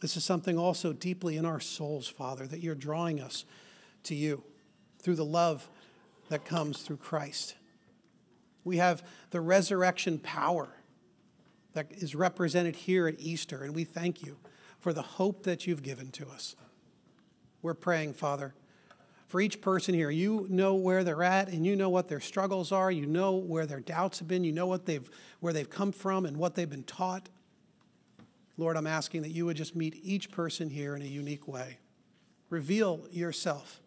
This 0.00 0.16
is 0.16 0.24
something 0.24 0.58
also 0.58 0.92
deeply 0.92 1.36
in 1.36 1.44
our 1.44 1.58
souls, 1.58 2.06
Father, 2.06 2.46
that 2.46 2.60
you're 2.60 2.74
drawing 2.74 3.20
us 3.20 3.44
to 4.08 4.14
you 4.14 4.42
through 4.98 5.16
the 5.16 5.24
love 5.24 5.68
that 6.28 6.44
comes 6.44 6.82
through 6.82 6.98
Christ. 6.98 7.54
We 8.64 8.76
have 8.76 9.02
the 9.30 9.40
resurrection 9.40 10.18
power 10.18 10.68
that 11.72 11.86
is 11.90 12.14
represented 12.14 12.76
here 12.76 13.06
at 13.06 13.18
Easter, 13.18 13.62
and 13.62 13.74
we 13.74 13.84
thank 13.84 14.22
you 14.22 14.36
for 14.78 14.92
the 14.92 15.02
hope 15.02 15.44
that 15.44 15.66
you've 15.66 15.82
given 15.82 16.10
to 16.12 16.28
us. 16.28 16.56
We're 17.62 17.74
praying, 17.74 18.14
Father, 18.14 18.54
for 19.26 19.40
each 19.40 19.60
person 19.60 19.94
here. 19.94 20.10
You 20.10 20.46
know 20.48 20.74
where 20.74 21.04
they're 21.04 21.22
at 21.22 21.48
and 21.48 21.66
you 21.66 21.76
know 21.76 21.88
what 21.88 22.08
their 22.08 22.20
struggles 22.20 22.72
are. 22.72 22.90
You 22.90 23.06
know 23.06 23.34
where 23.34 23.66
their 23.66 23.80
doubts 23.80 24.18
have 24.20 24.28
been. 24.28 24.44
You 24.44 24.52
know 24.52 24.66
what 24.66 24.86
they've, 24.86 25.08
where 25.40 25.52
they've 25.52 25.68
come 25.68 25.92
from 25.92 26.24
and 26.26 26.36
what 26.36 26.54
they've 26.54 26.68
been 26.68 26.84
taught. 26.84 27.28
Lord, 28.56 28.76
I'm 28.76 28.86
asking 28.86 29.22
that 29.22 29.30
you 29.30 29.46
would 29.46 29.56
just 29.56 29.76
meet 29.76 30.00
each 30.02 30.30
person 30.30 30.70
here 30.70 30.96
in 30.96 31.02
a 31.02 31.06
unique 31.06 31.46
way. 31.46 31.78
Reveal 32.50 33.06
yourself 33.10 33.80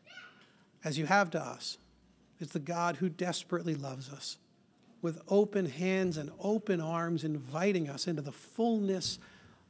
as 0.84 0.98
you 0.98 1.06
have 1.06 1.30
to 1.32 1.40
us 1.40 1.78
is 2.40 2.50
the 2.50 2.60
God 2.60 2.98
who 2.98 3.08
desperately 3.10 3.76
loves 3.76 4.10
us 4.10 4.38
with 5.02 5.22
open 5.28 5.66
hands 5.68 6.18
and 6.18 6.32
open 6.40 6.80
arms, 6.80 7.24
inviting 7.24 7.90
us 7.90 8.08
into 8.08 8.22
the 8.22 8.32
fullness 8.32 9.18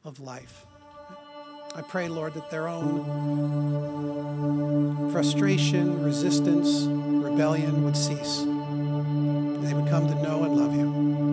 of 0.04 0.20
life. 0.20 0.66
I 1.74 1.82
pray, 1.82 2.10
Lord, 2.10 2.34
that 2.34 2.52
their 2.52 2.68
own 2.68 2.92
frustration, 5.12 6.04
resistance, 6.04 6.82
rebellion 6.84 7.86
would 7.86 7.96
cease. 7.96 8.40
They 8.40 9.74
would 9.74 9.88
come 9.90 10.08
to 10.08 10.16
know 10.22 10.44
and 10.44 10.56
love 10.56 10.76
you. 10.76 11.31